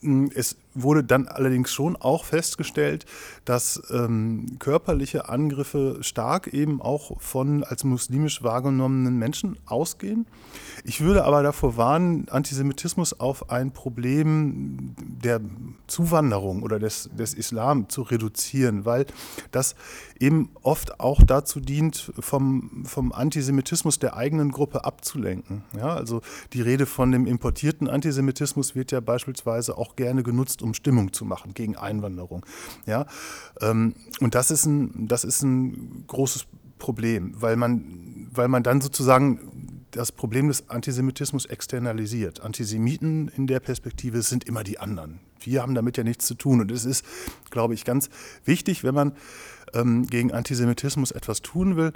Hm, 0.00 0.30
es 0.34 0.56
wurde 0.74 1.04
dann 1.04 1.28
allerdings 1.28 1.72
schon 1.72 1.96
auch 1.96 2.24
festgestellt, 2.24 3.06
dass 3.44 3.82
ähm, 3.90 4.46
körperliche 4.58 5.28
Angriffe 5.28 5.98
stark 6.00 6.48
eben 6.48 6.80
auch 6.80 7.20
von 7.20 7.64
als 7.64 7.84
muslimisch 7.84 8.42
wahrgenommenen 8.42 9.18
Menschen 9.18 9.58
ausgehen. 9.66 10.26
Ich 10.84 11.00
würde 11.00 11.24
aber 11.24 11.42
davor 11.42 11.76
warnen, 11.76 12.28
Antisemitismus 12.28 13.18
auf 13.20 13.50
ein 13.50 13.72
Problem 13.72 14.94
der 14.98 15.40
Zuwanderung 15.86 16.62
oder 16.62 16.78
des, 16.78 17.10
des 17.12 17.34
Islam 17.34 17.88
zu 17.88 18.02
reduzieren, 18.02 18.84
weil 18.84 19.06
das 19.50 19.74
eben 20.18 20.50
oft 20.62 21.00
auch 21.00 21.22
dazu 21.22 21.60
dient, 21.60 22.12
vom, 22.18 22.84
vom 22.84 23.12
Antisemitismus 23.12 23.98
der 23.98 24.16
eigenen 24.16 24.52
Gruppe 24.52 24.84
abzulenken. 24.84 25.64
Ja, 25.76 25.94
also 25.94 26.22
die 26.52 26.62
Rede 26.62 26.86
von 26.86 27.12
dem 27.12 27.26
importierten 27.26 27.88
Antisemitismus 27.88 28.74
wird 28.74 28.92
ja 28.92 29.00
beispielsweise 29.00 29.76
auch 29.76 29.96
gerne 29.96 30.22
genutzt, 30.22 30.61
um 30.62 30.74
Stimmung 30.74 31.12
zu 31.12 31.24
machen 31.24 31.54
gegen 31.54 31.76
Einwanderung. 31.76 32.46
Ja? 32.86 33.06
Ähm, 33.60 33.94
und 34.20 34.34
das 34.34 34.50
ist, 34.50 34.66
ein, 34.66 35.08
das 35.08 35.24
ist 35.24 35.42
ein 35.42 36.04
großes 36.06 36.46
Problem, 36.78 37.34
weil 37.40 37.56
man, 37.56 38.28
weil 38.32 38.48
man 38.48 38.62
dann 38.62 38.80
sozusagen 38.80 39.72
das 39.92 40.10
Problem 40.10 40.48
des 40.48 40.68
Antisemitismus 40.70 41.44
externalisiert. 41.44 42.40
Antisemiten 42.40 43.28
in 43.28 43.46
der 43.46 43.60
Perspektive 43.60 44.22
sind 44.22 44.44
immer 44.44 44.64
die 44.64 44.78
anderen. 44.78 45.20
Wir 45.38 45.62
haben 45.62 45.74
damit 45.74 45.96
ja 45.96 46.04
nichts 46.04 46.26
zu 46.26 46.34
tun. 46.34 46.60
Und 46.60 46.70
es 46.70 46.84
ist, 46.84 47.04
glaube 47.50 47.74
ich, 47.74 47.84
ganz 47.84 48.08
wichtig, 48.44 48.84
wenn 48.84 48.94
man 48.94 49.12
ähm, 49.74 50.06
gegen 50.06 50.32
Antisemitismus 50.32 51.10
etwas 51.10 51.42
tun 51.42 51.76
will, 51.76 51.92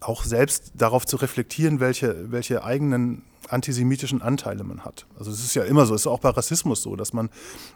auch 0.00 0.24
selbst 0.24 0.72
darauf 0.74 1.06
zu 1.06 1.16
reflektieren, 1.16 1.80
welche, 1.80 2.30
welche 2.30 2.64
eigenen 2.64 3.22
antisemitischen 3.48 4.22
Anteile 4.22 4.64
man 4.64 4.84
hat. 4.84 5.06
Also 5.18 5.30
es 5.30 5.44
ist 5.44 5.54
ja 5.54 5.64
immer 5.64 5.86
so, 5.86 5.94
es 5.94 6.02
ist 6.02 6.06
auch 6.06 6.20
bei 6.20 6.30
Rassismus 6.30 6.82
so, 6.82 6.96
dass 6.96 7.12
man 7.12 7.30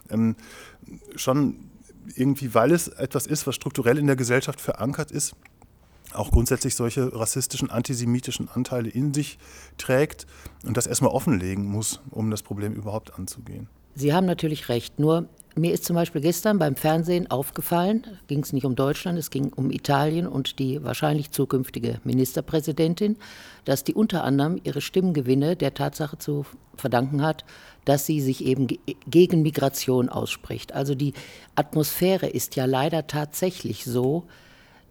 ähm, 0.09 0.35
schon 1.15 1.69
irgendwie, 2.15 2.53
weil 2.53 2.71
es 2.71 2.87
etwas 2.87 3.27
ist, 3.27 3.47
was 3.47 3.55
strukturell 3.55 3.97
in 3.97 4.07
der 4.07 4.15
Gesellschaft 4.15 4.59
verankert 4.59 5.11
ist, 5.11 5.35
auch 6.13 6.31
grundsätzlich 6.31 6.75
solche 6.75 7.15
rassistischen, 7.17 7.69
antisemitischen 7.69 8.49
Anteile 8.49 8.89
in 8.89 9.13
sich 9.13 9.37
trägt 9.77 10.27
und 10.65 10.75
das 10.75 10.87
erstmal 10.87 11.11
offenlegen 11.11 11.65
muss, 11.65 12.01
um 12.09 12.31
das 12.31 12.41
Problem 12.41 12.73
überhaupt 12.73 13.17
anzugehen. 13.17 13.69
Sie 13.95 14.13
haben 14.13 14.25
natürlich 14.25 14.69
recht, 14.69 14.99
nur 14.99 15.27
mir 15.55 15.73
ist 15.73 15.83
zum 15.83 15.97
Beispiel 15.97 16.21
gestern 16.21 16.59
beim 16.59 16.77
Fernsehen 16.77 17.29
aufgefallen, 17.29 18.05
ging 18.27 18.41
es 18.41 18.53
nicht 18.53 18.65
um 18.65 18.75
Deutschland, 18.75 19.19
es 19.19 19.31
ging 19.31 19.51
um 19.53 19.69
Italien 19.69 20.25
und 20.25 20.59
die 20.59 20.81
wahrscheinlich 20.81 21.31
zukünftige 21.31 21.99
Ministerpräsidentin, 22.05 23.17
dass 23.65 23.83
die 23.83 23.93
unter 23.93 24.23
anderem 24.23 24.59
ihre 24.63 24.79
Stimmgewinne 24.79 25.57
der 25.57 25.73
Tatsache 25.73 26.17
zu 26.17 26.45
verdanken 26.75 27.21
hat, 27.21 27.43
dass 27.83 28.05
sie 28.05 28.21
sich 28.21 28.45
eben 28.45 28.67
gegen 29.07 29.41
Migration 29.41 30.07
ausspricht. 30.07 30.73
Also 30.73 30.95
die 30.95 31.13
Atmosphäre 31.55 32.27
ist 32.27 32.55
ja 32.55 32.63
leider 32.63 33.07
tatsächlich 33.07 33.83
so, 33.83 34.23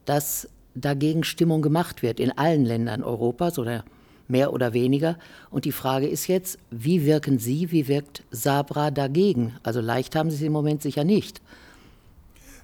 dass 0.04 0.48
dagegen 0.74 1.24
Stimmung 1.24 1.62
gemacht 1.62 2.02
wird 2.02 2.20
in 2.20 2.36
allen 2.36 2.66
Ländern 2.66 3.02
Europas 3.02 3.58
oder 3.58 3.84
mehr 4.30 4.52
oder 4.52 4.72
weniger. 4.72 5.18
Und 5.50 5.64
die 5.64 5.72
Frage 5.72 6.06
ist 6.06 6.26
jetzt, 6.26 6.58
wie 6.70 7.04
wirken 7.04 7.38
Sie, 7.38 7.70
wie 7.70 7.88
wirkt 7.88 8.22
Sabra 8.30 8.90
dagegen? 8.90 9.54
Also 9.62 9.80
leicht 9.80 10.16
haben 10.16 10.30
Sie 10.30 10.36
es 10.36 10.42
im 10.42 10.52
Moment 10.52 10.82
sicher 10.82 11.04
nicht. 11.04 11.40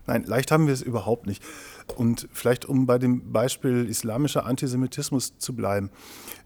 Nein, 0.07 0.24
leicht 0.24 0.52
haben 0.52 0.66
wir 0.66 0.74
es 0.74 0.83
überhaupt 0.83 1.26
nicht. 1.26 1.42
Und 1.96 2.29
vielleicht, 2.33 2.64
um 2.64 2.87
bei 2.87 2.98
dem 2.98 3.33
Beispiel 3.33 3.88
islamischer 3.88 4.46
Antisemitismus 4.46 5.38
zu 5.38 5.55
bleiben. 5.55 5.90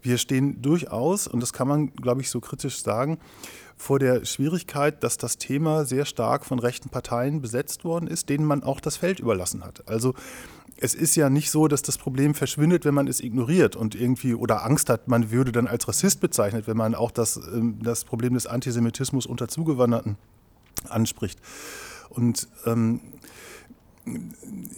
Wir 0.01 0.17
stehen 0.17 0.61
durchaus, 0.61 1.27
und 1.27 1.41
das 1.41 1.53
kann 1.53 1.67
man, 1.67 1.93
glaube 1.93 2.21
ich, 2.21 2.29
so 2.29 2.39
kritisch 2.39 2.81
sagen, 2.81 3.19
vor 3.77 3.99
der 3.99 4.25
Schwierigkeit, 4.25 5.03
dass 5.03 5.17
das 5.17 5.37
Thema 5.37 5.85
sehr 5.85 6.05
stark 6.05 6.45
von 6.45 6.59
rechten 6.59 6.89
Parteien 6.89 7.41
besetzt 7.41 7.83
worden 7.83 8.07
ist, 8.07 8.29
denen 8.29 8.45
man 8.45 8.63
auch 8.63 8.79
das 8.79 8.97
Feld 8.97 9.19
überlassen 9.19 9.63
hat. 9.63 9.87
Also 9.87 10.13
es 10.81 10.95
ist 10.95 11.15
ja 11.15 11.29
nicht 11.29 11.51
so, 11.51 11.67
dass 11.67 11.83
das 11.83 11.97
Problem 11.99 12.33
verschwindet, 12.33 12.85
wenn 12.85 12.95
man 12.95 13.07
es 13.07 13.21
ignoriert 13.21 13.75
und 13.75 13.93
irgendwie 13.93 14.33
oder 14.33 14.65
Angst 14.65 14.89
hat, 14.89 15.07
man 15.07 15.29
würde 15.29 15.51
dann 15.51 15.67
als 15.67 15.87
Rassist 15.87 16.19
bezeichnet, 16.19 16.67
wenn 16.67 16.75
man 16.75 16.95
auch 16.95 17.11
das, 17.11 17.37
ähm, 17.37 17.77
das 17.83 18.03
Problem 18.03 18.33
des 18.33 18.47
Antisemitismus 18.47 19.27
unter 19.27 19.47
Zugewanderten 19.47 20.17
anspricht. 20.89 21.39
Und 22.09 22.47
ähm, 22.65 22.99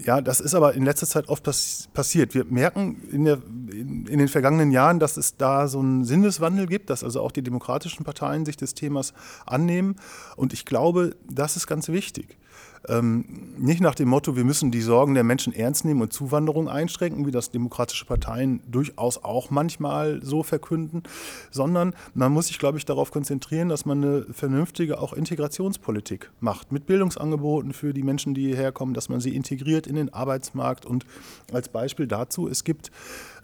ja, 0.03 0.19
das 0.19 0.41
ist 0.41 0.53
aber 0.53 0.73
in 0.73 0.83
letzter 0.83 1.07
Zeit 1.07 1.29
oft 1.29 1.43
pass 1.43 1.87
passiert. 1.93 2.33
Wir 2.33 2.43
merken 2.43 3.01
in, 3.09 3.23
der, 3.23 3.35
in, 3.71 4.05
in, 4.05 4.19
den 4.19 4.27
vergangenen 4.27 4.71
Jahren, 4.71 4.99
dass 4.99 5.15
es 5.15 5.37
da 5.37 5.69
so 5.69 5.79
einen 5.79 6.03
Sinneswandel 6.03 6.67
gibt, 6.67 6.89
dass 6.89 7.05
also 7.05 7.21
auch 7.21 7.31
die 7.31 7.41
demokratischen 7.41 8.03
Parteien 8.03 8.45
sich 8.45 8.57
des 8.57 8.73
Themas 8.73 9.13
annehmen. 9.45 9.95
Und 10.35 10.51
ich 10.51 10.65
glaube, 10.65 11.15
das 11.29 11.55
ist 11.55 11.67
ganz 11.67 11.87
wichtig. 11.87 12.37
Ähm, 12.89 13.23
nicht 13.57 13.79
nach 13.79 13.95
dem 13.95 14.09
Motto, 14.09 14.35
wir 14.35 14.43
müssen 14.43 14.69
die 14.69 14.81
Sorgen 14.81 15.13
der 15.13 15.23
Menschen 15.23 15.53
ernst 15.53 15.85
nehmen 15.85 16.01
und 16.01 16.11
Zuwanderung 16.11 16.67
einschränken, 16.67 17.25
wie 17.25 17.31
das 17.31 17.49
demokratische 17.49 18.05
Parteien 18.05 18.61
durchaus 18.69 19.23
auch 19.23 19.49
manchmal 19.49 20.19
so 20.21 20.43
verkünden, 20.43 21.03
sondern 21.49 21.93
man 22.13 22.33
muss 22.33 22.47
sich, 22.47 22.59
glaube 22.59 22.77
ich, 22.77 22.85
darauf 22.85 23.11
konzentrieren, 23.11 23.69
dass 23.69 23.85
man 23.85 24.03
eine 24.03 24.25
vernünftige 24.33 24.99
auch 24.99 25.13
Integrationspolitik 25.13 26.31
macht, 26.41 26.73
mit 26.73 26.85
Bildungsangeboten 26.85 27.71
für 27.71 27.93
die 27.93 28.03
Menschen, 28.03 28.33
die 28.33 28.47
hierher 28.47 28.73
kommen, 28.73 28.93
dass 28.93 29.07
man 29.07 29.21
sie 29.21 29.33
integriert 29.33 29.87
in 29.87 29.95
den 29.95 30.13
Arbeitsmarkt. 30.13 30.85
Und 30.85 31.05
als 31.53 31.69
Beispiel 31.69 32.07
dazu, 32.07 32.49
es 32.49 32.65
gibt 32.65 32.91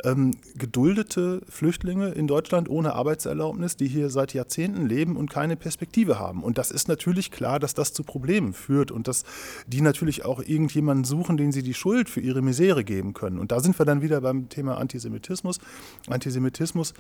ähm, 0.04 0.32
geduldete 0.58 1.42
Flüchtlinge 1.50 2.10
in 2.10 2.28
Deutschland 2.28 2.70
ohne 2.70 2.94
Arbeitserlaubnis, 2.94 3.78
die 3.78 3.88
hier 3.88 4.10
seit 4.10 4.34
Jahrzehnten 4.34 4.86
leben 4.86 5.16
und 5.16 5.30
keine 5.30 5.56
Perspektive 5.56 6.20
haben. 6.20 6.44
Und 6.44 6.58
das 6.58 6.72
ist 6.72 6.88
natürlich 6.88 7.32
klar, 7.32 7.60
dass 7.60 7.74
das 7.74 7.94
zu 7.94 8.04
Problemen 8.04 8.54
führt 8.54 8.92
und 8.92 8.99
dass 9.08 9.24
die 9.68 9.82
natürlich 9.82 10.26
auch 10.26 10.42
irgendjemanden 10.42 11.04
suchen, 11.04 11.38
den 11.38 11.52
sie 11.52 11.64
die 11.64 11.74
Schuld 11.74 12.10
für 12.10 12.22
ihre 12.22 12.42
Misere 12.42 12.84
geben 12.84 13.14
können. 13.14 13.40
Und 13.40 13.52
da 13.52 13.60
sind 13.60 13.78
wir 13.80 13.86
dann 13.86 14.02
wieder 14.02 14.22
beim 14.22 14.50
Thema 14.50 14.78
Antisemitismus. 14.78 15.60
Antisemitismus 16.08 16.94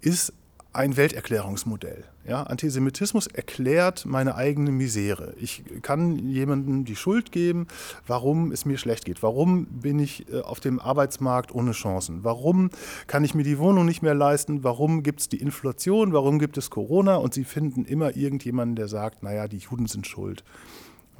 ist 0.00 0.32
ein 0.72 0.96
Welterklärungsmodell. 0.96 2.04
Ja, 2.28 2.44
Antisemitismus 2.44 3.26
erklärt 3.26 4.06
meine 4.06 4.36
eigene 4.36 4.70
Misere. 4.70 5.34
Ich 5.40 5.64
kann 5.82 6.28
jemandem 6.28 6.84
die 6.84 6.94
Schuld 6.94 7.32
geben, 7.32 7.66
warum 8.06 8.52
es 8.52 8.64
mir 8.64 8.78
schlecht 8.78 9.04
geht. 9.04 9.22
Warum 9.22 9.66
bin 9.66 9.98
ich 9.98 10.30
äh, 10.32 10.42
auf 10.42 10.60
dem 10.60 10.78
Arbeitsmarkt 10.78 11.52
ohne 11.52 11.72
Chancen? 11.72 12.22
Warum 12.22 12.70
kann 13.08 13.24
ich 13.24 13.34
mir 13.34 13.42
die 13.42 13.58
Wohnung 13.58 13.84
nicht 13.84 14.02
mehr 14.02 14.14
leisten? 14.14 14.62
Warum 14.62 15.02
gibt 15.02 15.20
es 15.20 15.28
die 15.28 15.38
Inflation? 15.38 16.12
Warum 16.12 16.38
gibt 16.38 16.56
es 16.56 16.70
Corona? 16.70 17.16
Und 17.16 17.34
sie 17.34 17.44
finden 17.44 17.84
immer 17.84 18.16
irgendjemanden, 18.16 18.76
der 18.76 18.86
sagt, 18.86 19.24
naja, 19.24 19.48
die 19.48 19.58
Juden 19.58 19.86
sind 19.86 20.06
schuld. 20.06 20.44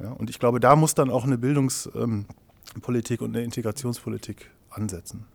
Ja, 0.01 0.11
und 0.11 0.29
ich 0.29 0.39
glaube, 0.39 0.59
da 0.59 0.75
muss 0.75 0.95
dann 0.95 1.09
auch 1.09 1.23
eine 1.23 1.37
Bildungspolitik 1.37 3.21
ähm, 3.21 3.25
und 3.25 3.35
eine 3.35 3.43
Integrationspolitik 3.43 4.49
ansetzen. 4.69 5.25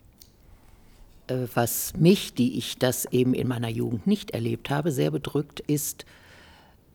Äh, 1.29 1.47
was 1.55 1.95
mich, 1.97 2.35
die 2.35 2.59
ich 2.59 2.77
das 2.79 3.07
eben 3.07 3.33
in 3.35 3.49
meiner 3.49 3.69
Jugend 3.69 4.07
nicht 4.07 4.33
erlebt 4.33 4.71
habe, 4.71 4.93
sehr 4.93 5.11
bedrückt, 5.11 5.61
ist, 5.61 6.05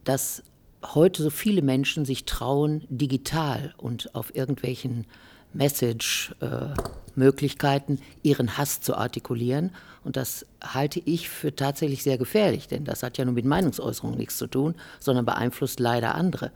dass 0.04 0.44
heute 0.84 1.24
so 1.24 1.30
viele 1.30 1.62
Menschen 1.62 2.06
sich 2.06 2.26
trauen, 2.26 2.88
digital 2.90 3.76
und 3.78 4.16
auf 4.16 4.36
irgendwelchen 4.36 5.06
Message-Möglichkeiten 5.54 7.98
äh, 7.98 8.02
ihren 8.24 8.58
Hass 8.58 8.82
zu 8.82 8.96
artikulieren. 8.96 9.70
Und 10.04 10.18
das 10.18 10.48
halte 10.64 11.00
ich 11.06 11.30
für 11.30 11.56
tatsächlich 11.56 12.02
sehr 12.04 12.18
gefährlich, 12.18 12.68
denn 12.68 12.84
das 12.86 13.04
hat 13.04 13.20
ja 13.20 13.26
nur 13.26 13.36
mit 13.36 13.46
Meinungsäußerung 13.46 14.18
nichts 14.18 14.38
zu 14.38 14.48
tun, 14.48 14.74
sondern 15.00 15.26
beeinflusst 15.26 15.80
leider 15.80 16.16
andere. 16.16 16.52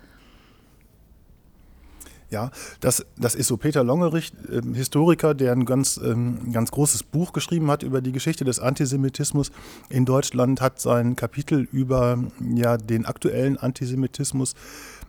Ja, 2.36 2.52
das, 2.82 3.06
das 3.16 3.34
ist 3.34 3.48
so 3.48 3.56
Peter 3.56 3.82
Longerich, 3.82 4.34
äh, 4.52 4.60
Historiker, 4.74 5.34
der 5.34 5.54
ein 5.54 5.64
ganz, 5.64 5.98
ähm, 6.04 6.52
ganz 6.52 6.70
großes 6.70 7.04
Buch 7.04 7.32
geschrieben 7.32 7.72
hat 7.72 7.82
über 7.82 8.02
die 8.02 8.12
Geschichte 8.12 8.44
des 8.44 8.60
Antisemitismus. 8.60 9.54
In 9.88 10.04
Deutschland, 10.04 10.60
hat 10.60 10.82
sein 10.82 11.16
Kapitel 11.16 11.66
über 11.72 12.20
ja, 12.54 12.76
den 12.76 13.06
aktuellen 13.06 13.56
Antisemitismus 13.56 14.54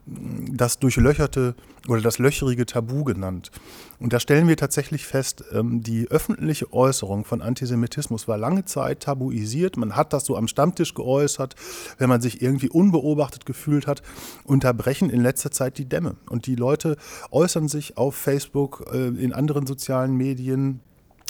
das 0.07 0.79
durchlöcherte 0.79 1.55
oder 1.89 2.01
das 2.01 2.19
löcherige 2.19 2.65
Tabu 2.65 3.05
genannt. 3.05 3.51
Und 3.99 4.13
da 4.13 4.21
stellen 4.21 4.47
wir 4.47 4.57
tatsächlich 4.57 5.07
fest, 5.07 5.45
ähm, 5.53 5.83
die 5.83 6.09
öffentliche 6.09 6.73
Äußerung 6.73 7.25
von 7.25 7.43
Antisemitismus 7.43 8.29
war 8.29 8.39
lange 8.39 8.65
Zeit 8.65 9.01
tabuisiert. 9.01 9.77
Man 9.77 9.97
hat 9.97 10.13
das 10.13 10.25
so 10.25 10.37
am 10.37 10.49
Stammtisch 10.49 10.95
geäußert, 10.95 11.57
wenn 11.99 12.09
man 12.09 12.21
sich 12.21 12.41
irgendwie 12.41 12.69
unbeobachtet 12.69 13.47
gefühlt 13.47 13.87
hat. 13.87 14.03
Unterbrechen 14.45 15.11
in 15.11 15.23
letzter 15.23 15.51
Zeit 15.51 15.79
die 15.79 15.89
Dämme. 15.89 16.17
Und 16.31 16.47
die 16.47 16.57
Leute 16.57 16.97
äußern 17.31 17.69
sich 17.69 17.97
auf 17.97 18.15
Facebook, 18.15 18.87
äh, 18.93 19.09
in 19.09 19.33
anderen 19.33 19.67
sozialen 19.67 20.17
Medien, 20.17 20.81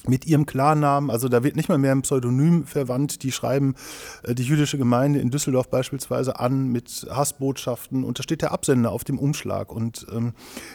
mit 0.09 0.27
ihrem 0.27 0.47
Klarnamen, 0.47 1.11
also 1.11 1.29
da 1.29 1.43
wird 1.43 1.57
nicht 1.57 1.69
mal 1.69 1.79
mehr 1.79 1.93
ein 1.93 2.03
Pseudonym 2.03 2.67
verwandt, 2.67 3.23
die 3.23 3.33
schreiben 3.33 3.75
äh, 4.23 4.35
die 4.35 4.45
jüdische 4.45 4.79
Gemeinde 4.79 5.21
in 5.21 5.31
Düsseldorf 5.31 5.69
beispielsweise 5.69 6.39
an 6.39 6.69
mit 6.69 7.07
Hassbotschaften 7.11 8.05
und 8.05 8.19
da 8.19 8.23
steht 8.23 8.43
der 8.43 8.53
Absender 8.53 8.93
auf 8.93 9.05
dem 9.05 9.19
Umschlag 9.19 9.73
und 9.73 10.07
ähm, 10.13 10.33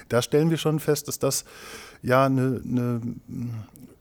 da 0.10 0.22
stellen 0.22 0.50
wir 0.50 0.58
schon 0.58 0.80
fest, 0.80 1.08
dass 1.08 1.20
das 1.20 1.46
ja 2.02 2.26
eine, 2.26 2.62
eine, 2.64 3.02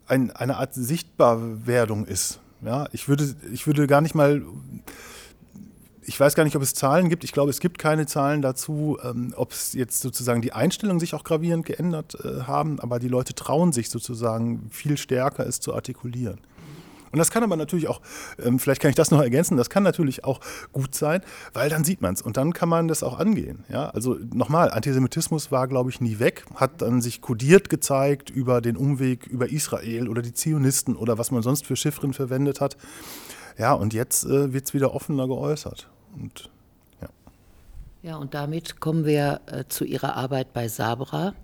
ein, 0.07 0.31
eine 0.31 0.57
Art 0.57 0.75
Sichtbarwerdung 0.75 2.07
ist. 2.07 2.40
Ja, 2.62 2.88
ich 2.93 3.09
würde, 3.09 3.35
ich 3.53 3.66
würde 3.66 3.87
gar 3.87 4.03
nicht 4.03 4.14
mal 4.14 4.43
ich 6.11 6.18
weiß 6.18 6.35
gar 6.35 6.42
nicht, 6.42 6.57
ob 6.57 6.62
es 6.62 6.75
Zahlen 6.75 7.09
gibt. 7.09 7.23
Ich 7.23 7.31
glaube, 7.31 7.51
es 7.51 7.61
gibt 7.61 7.79
keine 7.79 8.05
Zahlen 8.05 8.42
dazu, 8.42 8.99
ähm, 9.05 9.33
ob 9.37 9.53
es 9.53 9.75
jetzt 9.75 10.01
sozusagen 10.01 10.42
die 10.42 10.53
Einstellungen 10.53 10.99
sich 10.99 11.14
auch 11.14 11.23
gravierend 11.23 11.64
geändert 11.64 12.16
äh, 12.25 12.42
haben, 12.49 12.81
aber 12.81 12.99
die 12.99 13.07
Leute 13.07 13.33
trauen 13.33 13.70
sich 13.70 13.90
sozusagen 13.90 14.68
viel 14.70 14.96
stärker, 14.96 15.46
es 15.46 15.61
zu 15.61 15.73
artikulieren. 15.73 16.40
Und 17.12 17.20
das 17.20 17.31
kann 17.31 17.44
aber 17.44 17.55
natürlich 17.55 17.87
auch, 17.87 18.01
ähm, 18.44 18.59
vielleicht 18.59 18.83
kann 18.83 18.88
ich 18.88 18.96
das 18.96 19.12
noch 19.12 19.23
ergänzen, 19.23 19.57
das 19.57 19.70
kann 19.70 19.85
natürlich 19.85 20.25
auch 20.25 20.40
gut 20.73 20.96
sein, 20.96 21.20
weil 21.53 21.70
dann 21.70 21.85
sieht 21.85 22.01
man 22.01 22.14
es 22.14 22.23
und 22.23 22.37
dann 22.37 22.53
kann 22.55 22.68
man 22.68 22.88
das 22.88 23.05
auch 23.05 23.20
angehen. 23.20 23.64
Ja? 23.68 23.90
Also 23.90 24.16
nochmal, 24.35 24.73
Antisemitismus 24.73 25.53
war, 25.53 25.68
glaube 25.68 25.90
ich, 25.90 26.01
nie 26.01 26.18
weg, 26.18 26.44
hat 26.57 26.83
dann 26.83 27.01
sich 27.01 27.20
kodiert 27.20 27.70
gezeigt 27.70 28.31
über 28.31 28.61
den 28.61 28.77
Umweg 28.77 29.29
über 29.29 29.49
Israel 29.49 30.09
oder 30.09 30.23
die 30.23 30.35
Zionisten 30.35 30.96
oder 30.96 31.18
was 31.18 31.31
man 31.31 31.42
sonst 31.42 31.66
für 31.66 31.77
Chiffren 31.77 32.14
verwendet 32.14 32.61
hat. 32.61 32.77
Ja, 33.59 33.75
und 33.75 33.94
jetzt 33.94 34.25
äh, 34.25 34.53
wird 34.53 34.66
es 34.66 34.75
wieder 34.75 34.92
offener 34.92 35.29
geäußert. 35.29 35.88
Und, 36.14 36.51
ja. 37.01 37.09
ja, 38.03 38.16
und 38.16 38.35
damit 38.35 38.81
kommen 38.81 39.05
wir 39.05 39.40
äh, 39.46 39.64
zu 39.68 39.85
Ihrer 39.85 40.16
Arbeit 40.16 40.53
bei 40.53 40.68
Sabra. 40.68 41.35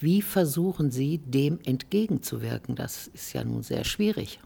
Wie 0.00 0.22
versuchen 0.22 0.90
Sie, 0.90 1.18
dem 1.18 1.60
entgegenzuwirken? 1.64 2.74
Das 2.74 3.06
ist 3.08 3.32
ja 3.32 3.44
nun 3.44 3.62
sehr 3.62 3.84
schwierig. 3.84 4.40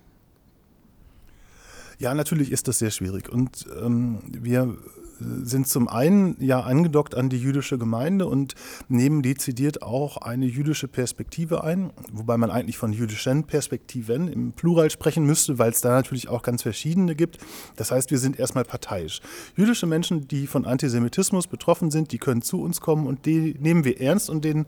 Ja, 1.98 2.12
natürlich 2.12 2.52
ist 2.52 2.68
das 2.68 2.78
sehr 2.78 2.90
schwierig. 2.90 3.30
Und 3.30 3.66
ähm, 3.80 4.20
wir 4.26 4.76
sind 5.18 5.68
zum 5.68 5.88
einen 5.88 6.36
ja 6.40 6.60
angedockt 6.60 7.14
an 7.14 7.28
die 7.28 7.38
jüdische 7.38 7.78
Gemeinde 7.78 8.26
und 8.26 8.54
nehmen 8.88 9.22
dezidiert 9.22 9.82
auch 9.82 10.18
eine 10.18 10.46
jüdische 10.46 10.88
Perspektive 10.88 11.64
ein, 11.64 11.90
wobei 12.12 12.36
man 12.36 12.50
eigentlich 12.50 12.78
von 12.78 12.92
jüdischen 12.92 13.44
Perspektiven 13.44 14.28
im 14.28 14.52
Plural 14.52 14.90
sprechen 14.90 15.24
müsste, 15.24 15.58
weil 15.58 15.70
es 15.70 15.80
da 15.80 15.90
natürlich 15.90 16.28
auch 16.28 16.42
ganz 16.42 16.62
verschiedene 16.62 17.14
gibt. 17.14 17.38
Das 17.76 17.90
heißt, 17.90 18.10
wir 18.10 18.18
sind 18.18 18.38
erstmal 18.38 18.64
parteiisch. 18.64 19.20
Jüdische 19.56 19.86
Menschen, 19.86 20.28
die 20.28 20.46
von 20.46 20.64
Antisemitismus 20.64 21.46
betroffen 21.46 21.90
sind, 21.90 22.12
die 22.12 22.18
können 22.18 22.42
zu 22.42 22.60
uns 22.60 22.80
kommen 22.80 23.06
und 23.06 23.26
die 23.26 23.54
nehmen 23.58 23.84
wir 23.84 24.00
ernst 24.00 24.30
und 24.30 24.44
den, 24.44 24.66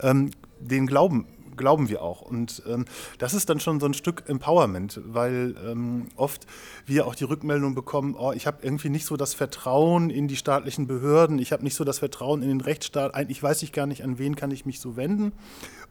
ähm, 0.00 0.30
den 0.60 0.86
Glauben 0.86 1.26
glauben 1.56 1.88
wir 1.88 2.02
auch. 2.02 2.22
Und 2.22 2.62
ähm, 2.66 2.84
das 3.18 3.34
ist 3.34 3.48
dann 3.48 3.60
schon 3.60 3.80
so 3.80 3.86
ein 3.86 3.94
Stück 3.94 4.24
Empowerment, 4.26 5.00
weil 5.04 5.54
ähm, 5.66 6.08
oft 6.16 6.46
wir 6.86 7.06
auch 7.06 7.14
die 7.14 7.24
Rückmeldung 7.24 7.74
bekommen, 7.74 8.14
oh, 8.18 8.32
ich 8.32 8.46
habe 8.46 8.58
irgendwie 8.62 8.90
nicht 8.90 9.06
so 9.06 9.16
das 9.16 9.34
Vertrauen 9.34 10.10
in 10.10 10.28
die 10.28 10.36
staatlichen 10.36 10.86
Behörden, 10.86 11.38
ich 11.38 11.52
habe 11.52 11.62
nicht 11.62 11.74
so 11.74 11.84
das 11.84 11.98
Vertrauen 11.98 12.42
in 12.42 12.48
den 12.48 12.60
Rechtsstaat, 12.60 13.14
eigentlich 13.14 13.42
weiß 13.42 13.62
ich 13.62 13.72
gar 13.72 13.86
nicht, 13.86 14.02
an 14.04 14.18
wen 14.18 14.36
kann 14.36 14.50
ich 14.50 14.66
mich 14.66 14.80
so 14.80 14.96
wenden. 14.96 15.32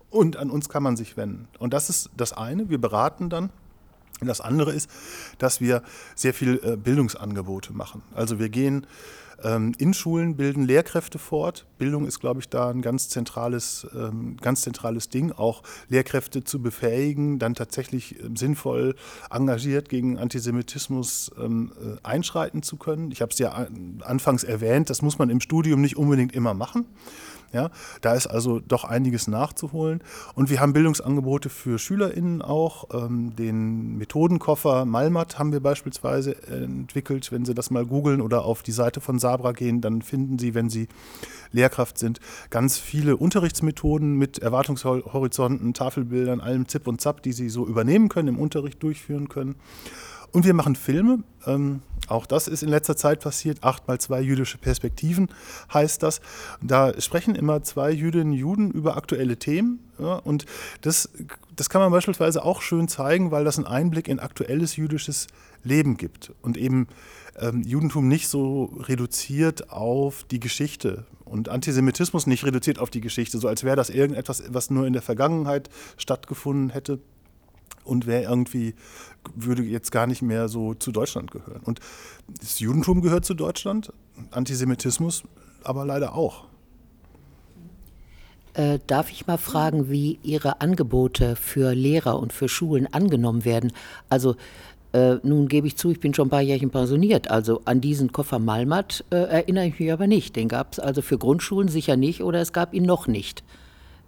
Und 0.10 0.38
an 0.38 0.50
uns 0.50 0.70
kann 0.70 0.82
man 0.82 0.98
sich 0.98 1.18
wenden. 1.18 1.48
Und 1.60 1.74
das 1.74 1.90
ist 1.90 2.10
das 2.18 2.34
eine, 2.34 2.70
wir 2.70 2.82
beraten 2.82 3.30
dann. 3.30 3.52
Das 4.22 4.42
andere 4.42 4.74
ist, 4.74 4.90
dass 5.38 5.62
wir 5.62 5.82
sehr 6.16 6.34
viel 6.34 6.60
äh, 6.64 6.76
Bildungsangebote 6.76 7.74
machen. 7.74 8.02
Also 8.14 8.40
wir 8.40 8.50
gehen 8.50 8.86
in 9.78 9.94
Schulen 9.94 10.36
bilden 10.36 10.64
Lehrkräfte 10.64 11.20
fort. 11.20 11.66
Bildung 11.78 12.06
ist, 12.06 12.20
glaube 12.20 12.42
ich, 12.42 12.50
da 12.50 12.70
ein 12.70 12.82
ganz 12.82 13.10
zentrales, 13.10 13.88
ähm, 13.96 14.38
ganz 14.38 14.62
zentrales 14.62 15.10
Ding, 15.10 15.32
auch 15.32 15.64
Lehrkräfte 15.88 16.44
zu 16.44 16.62
befähigen, 16.62 17.40
dann 17.40 17.56
tatsächlich 17.56 18.20
ähm, 18.22 18.36
sinnvoll 18.36 18.96
engagiert 19.30 19.90
gegen 19.90 20.18
Antisemitismus 20.18 21.32
ähm, 21.40 21.72
äh, 21.82 21.98
einschreiten 22.06 22.64
zu 22.64 22.78
können. 22.78 23.12
Ich 23.12 23.22
habe 23.22 23.32
es 23.32 23.40
ja 23.40 23.68
anfangs 24.02 24.44
erwähnt, 24.44 24.90
das 24.90 25.02
muss 25.02 25.18
man 25.18 25.30
im 25.30 25.40
Studium 25.40 25.82
nicht 25.82 25.98
unbedingt 25.98 26.34
immer 26.34 26.54
machen. 26.54 26.86
Ja, 27.52 27.72
da 28.02 28.14
ist 28.14 28.28
also 28.28 28.60
doch 28.60 28.84
einiges 28.84 29.28
nachzuholen. 29.28 30.02
Und 30.36 30.50
wir 30.50 30.60
haben 30.60 30.74
Bildungsangebote 30.74 31.50
für 31.50 31.80
SchülerInnen 31.80 32.42
auch. 32.42 32.86
Ähm, 32.94 33.36
den 33.36 33.98
Methodenkoffer 33.98 34.86
Malmat 34.86 35.40
haben 35.40 35.52
wir 35.52 35.60
beispielsweise 35.60 36.36
entwickelt. 36.48 37.32
Wenn 37.32 37.46
Sie 37.46 37.56
das 37.56 37.72
mal 37.72 37.86
googeln 37.86 38.22
oder 38.22 38.46
auf 38.46 38.62
die 38.62 38.72
Seite 38.72 39.02
von 39.02 39.18
Sabra 39.18 39.52
gehen, 39.52 39.82
dann 39.82 40.02
finden 40.02 40.38
Sie, 40.38 40.54
wenn 40.54 40.70
Sie 40.70 40.88
Lehrkraft 41.52 41.98
sind, 41.98 42.20
ganz 42.52 42.78
viele 42.78 43.18
Unterrichtsmethoden 43.18 44.16
mit 44.16 44.38
Erwartungshorizonten, 44.40 45.74
Tafelbildern, 45.74 46.42
allem 46.42 46.68
Zip 46.68 46.88
und 46.88 47.02
Zap, 47.02 47.24
die 47.24 47.34
Sie 47.34 47.50
so 47.50 47.66
übernehmen 47.66 48.10
können, 48.10 48.28
im 48.28 48.40
Unterricht 48.40 48.84
durchführen 48.84 49.30
können. 49.30 49.56
Und 50.32 50.46
wir 50.46 50.54
machen 50.54 50.76
Filme. 50.76 51.24
Ähm, 51.46 51.82
auch 52.08 52.26
das 52.26 52.48
ist 52.48 52.64
in 52.64 52.70
letzter 52.70 52.96
Zeit 52.96 53.20
passiert. 53.20 53.64
Acht 53.64 53.88
mal 53.88 54.00
zwei 54.00 54.22
jüdische 54.22 54.58
Perspektiven 54.58 55.30
heißt 55.74 56.02
das. 56.02 56.22
Da 56.62 57.00
sprechen 57.00 57.36
immer 57.36 57.64
zwei 57.64 57.92
Jüdinnen 57.92 58.34
und 58.34 58.38
Juden 58.38 58.72
über 58.72 58.98
aktuelle 58.98 59.38
Themen. 59.38 59.80
Ja, 60.00 60.16
und 60.16 60.46
das, 60.82 61.10
das 61.56 61.70
kann 61.70 61.82
man 61.82 61.92
beispielsweise 61.92 62.44
auch 62.44 62.62
schön 62.62 62.88
zeigen, 62.88 63.32
weil 63.32 63.44
das 63.44 63.58
einen 63.58 63.68
Einblick 63.68 64.08
in 64.08 64.20
aktuelles 64.20 64.76
jüdisches 64.76 65.28
Leben 65.64 65.98
gibt 65.98 66.32
und 66.42 66.58
eben 66.58 66.88
ähm, 67.38 67.64
Judentum 67.64 68.08
nicht 68.08 68.28
so 68.28 68.66
reduziert 68.80 69.72
auf 69.72 70.24
die 70.24 70.40
Geschichte 70.40 71.06
und 71.26 71.50
Antisemitismus 71.50 72.28
nicht 72.28 72.46
reduziert 72.46 72.80
auf 72.80 72.90
die 72.90 73.02
Geschichte, 73.02 73.38
so 73.40 73.48
als 73.48 73.64
wäre 73.64 73.76
das 73.76 73.90
irgendetwas, 73.90 74.44
was 74.50 74.70
nur 74.70 74.88
in 74.88 74.94
der 74.94 75.02
Vergangenheit 75.02 75.70
stattgefunden 75.98 76.70
hätte 76.70 77.00
und 77.90 78.08
wäre 78.08 78.24
irgendwie, 78.24 78.76
würde 79.36 79.64
jetzt 79.64 79.92
gar 79.92 80.08
nicht 80.08 80.22
mehr 80.22 80.48
so 80.48 80.74
zu 80.74 80.92
Deutschland 80.92 81.32
gehören. 81.32 81.62
Und 81.66 81.80
das 82.40 82.60
Judentum 82.60 83.02
gehört 83.02 83.26
zu 83.26 83.34
Deutschland, 83.34 83.92
Antisemitismus 84.32 85.24
aber 85.64 85.86
leider 85.86 86.16
auch. 86.16 86.46
Äh, 88.54 88.80
darf 88.88 89.12
ich 89.12 89.28
mal 89.28 89.38
fragen, 89.38 89.90
wie 89.90 90.20
Ihre 90.24 90.62
Angebote 90.62 91.36
für 91.36 91.74
Lehrer 91.74 92.20
und 92.20 92.34
für 92.34 92.50
Schulen 92.50 92.92
angenommen 92.92 93.46
werden? 93.46 93.72
Also 94.10 94.36
äh, 94.92 95.16
nun 95.22 95.48
gebe 95.48 95.68
ich 95.68 95.78
zu, 95.78 95.92
ich 95.92 96.00
bin 96.00 96.14
schon 96.14 96.28
ein 96.28 96.32
paar 96.32 96.42
Jährchen 96.42 96.72
pensioniert. 96.72 97.30
Also 97.30 97.62
an 97.66 97.80
diesen 97.80 98.12
Koffer 98.12 98.40
Malmat 98.40 99.06
äh, 99.12 99.18
erinnere 99.18 99.68
ich 99.68 99.80
mich 99.80 99.92
aber 99.92 100.08
nicht. 100.08 100.36
Den 100.36 100.48
gab 100.48 100.74
es 100.74 100.80
also 100.80 101.02
für 101.02 101.18
Grundschulen 101.18 101.68
sicher 101.68 101.96
nicht 101.96 102.24
oder 102.24 102.42
es 102.42 102.54
gab 102.54 102.74
ihn 102.74 102.86
noch 102.86 103.08
nicht. 103.08 103.44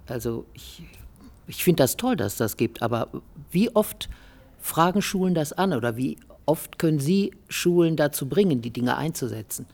Also 0.08 0.46
ich 0.54 0.84
ich 1.48 1.64
finde 1.64 1.84
das 1.84 1.98
toll, 1.98 2.16
dass 2.16 2.34
es 2.34 2.38
das 2.38 2.58
gibt, 2.58 2.82
aber 2.82 3.10
wie 3.52 3.74
oft 3.76 4.10
fragen 4.60 5.02
Schulen 5.02 5.34
das 5.34 5.54
an 5.54 5.74
oder 5.74 5.98
wie 5.98 6.18
oft 6.46 6.80
können 6.80 7.00
Sie 7.00 7.32
Schulen 7.50 7.96
dazu 7.96 8.28
bringen, 8.28 8.62
die 8.62 8.72
Dinge 8.72 8.98
einzusetzen? 8.98 9.66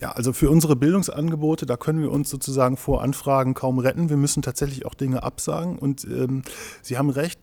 Ja, 0.00 0.12
also 0.12 0.32
für 0.32 0.48
unsere 0.48 0.74
Bildungsangebote, 0.74 1.66
da 1.66 1.76
können 1.76 2.00
wir 2.00 2.10
uns 2.10 2.30
sozusagen 2.30 2.76
vor 2.76 3.02
Anfragen 3.02 3.52
kaum 3.52 3.78
retten. 3.78 4.08
Wir 4.08 4.16
müssen 4.16 4.42
tatsächlich 4.42 4.86
auch 4.86 4.94
Dinge 4.94 5.22
absagen. 5.22 5.78
Und 5.78 6.04
ähm, 6.04 6.42
Sie 6.80 6.96
haben 6.96 7.10
recht, 7.10 7.40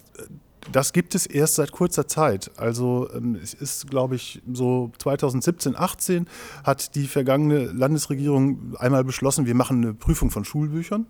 das 0.71 0.93
gibt 0.93 1.15
es 1.15 1.25
erst 1.25 1.55
seit 1.55 1.71
kurzer 1.71 2.07
Zeit. 2.07 2.51
Also 2.57 3.09
ähm, 3.13 3.37
es 3.41 3.53
ist, 3.53 3.89
glaube 3.89 4.15
ich, 4.15 4.41
so 4.51 4.91
2017, 4.97 5.75
18 5.75 6.27
hat 6.63 6.95
die 6.95 7.07
vergangene 7.07 7.65
Landesregierung 7.65 8.75
einmal 8.77 9.03
beschlossen, 9.03 9.45
wir 9.45 9.55
machen 9.55 9.83
eine 9.83 9.93
Prüfung 9.93 10.31
von 10.31 10.45
Schulbüchern 10.45 11.07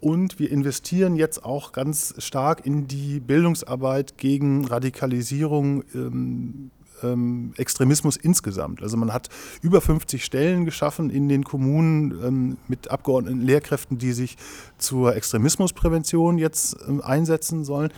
und 0.00 0.38
wir 0.38 0.50
investieren 0.50 1.16
jetzt 1.16 1.44
auch 1.44 1.72
ganz 1.72 2.14
stark 2.18 2.66
in 2.66 2.86
die 2.86 3.20
Bildungsarbeit 3.20 4.18
gegen 4.18 4.66
Radikalisierung 4.66 5.84
ähm, 5.94 6.70
ähm, 7.02 7.52
Extremismus 7.56 8.16
insgesamt. 8.16 8.82
Also 8.82 8.96
man 8.96 9.12
hat 9.12 9.28
über 9.62 9.80
50 9.80 10.24
Stellen 10.24 10.64
geschaffen 10.64 11.10
in 11.10 11.28
den 11.28 11.44
Kommunen 11.44 12.12
ähm, 12.24 12.56
mit 12.68 12.90
Abgeordneten, 12.90 13.40
Lehrkräften, 13.40 13.98
die 13.98 14.12
sich 14.12 14.36
zur 14.78 15.16
Extremismusprävention 15.16 16.38
jetzt 16.38 16.76
ähm, 16.88 17.00
einsetzen 17.02 17.64
sollen. 17.64 17.92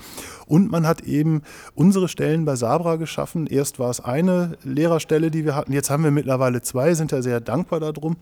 Und 0.46 0.70
man 0.70 0.86
hat 0.86 1.02
eben 1.02 1.42
unsere 1.74 2.08
Stellen 2.08 2.44
bei 2.44 2.56
Sabra 2.56 2.96
geschaffen. 2.96 3.46
Erst 3.46 3.78
war 3.78 3.90
es 3.90 4.00
eine 4.00 4.58
Lehrerstelle, 4.64 5.30
die 5.30 5.44
wir 5.44 5.54
hatten. 5.54 5.72
Jetzt 5.72 5.90
haben 5.90 6.04
wir 6.04 6.10
mittlerweile 6.10 6.62
zwei, 6.62 6.94
sind 6.94 7.12
da 7.12 7.22
sehr 7.22 7.40
dankbar 7.40 7.80
darum 7.80 8.16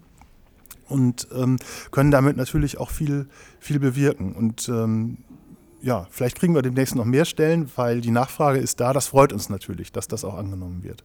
und 0.90 1.28
ähm, 1.34 1.56
können 1.90 2.10
damit 2.10 2.36
natürlich 2.36 2.78
auch 2.78 2.90
viel, 2.90 3.26
viel 3.58 3.78
bewirken. 3.78 4.32
Und 4.32 4.68
ähm, 4.68 5.18
ja, 5.82 6.06
vielleicht 6.10 6.38
kriegen 6.38 6.54
wir 6.54 6.62
demnächst 6.62 6.94
noch 6.94 7.04
mehr 7.04 7.24
Stellen, 7.24 7.70
weil 7.76 8.00
die 8.00 8.10
Nachfrage 8.10 8.58
ist 8.58 8.80
da. 8.80 8.92
Das 8.92 9.08
freut 9.08 9.32
uns 9.32 9.48
natürlich, 9.48 9.92
dass 9.92 10.08
das 10.08 10.24
auch 10.24 10.34
angenommen 10.34 10.82
wird. 10.82 11.04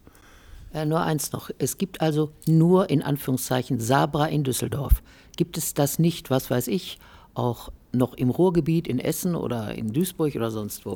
Äh, 0.74 0.86
nur 0.86 1.02
eins 1.02 1.32
noch. 1.32 1.50
Es 1.58 1.78
gibt 1.78 2.02
also 2.02 2.32
nur 2.48 2.90
in 2.90 3.02
Anführungszeichen 3.02 3.80
Sabra 3.80 4.26
in 4.28 4.44
Düsseldorf. 4.44 5.02
Gibt 5.38 5.58
es 5.58 5.74
das 5.74 6.00
nicht, 6.00 6.30
was 6.30 6.50
weiß 6.52 6.68
ich, 6.68 7.00
auch 7.34 7.72
noch 7.94 8.14
im 8.14 8.30
Ruhrgebiet, 8.30 8.88
in 8.88 9.00
Essen 9.00 9.36
oder 9.36 9.74
in 9.74 9.94
Duisburg 9.94 10.36
oder 10.36 10.52
sonst 10.52 10.86
wo? 10.86 10.96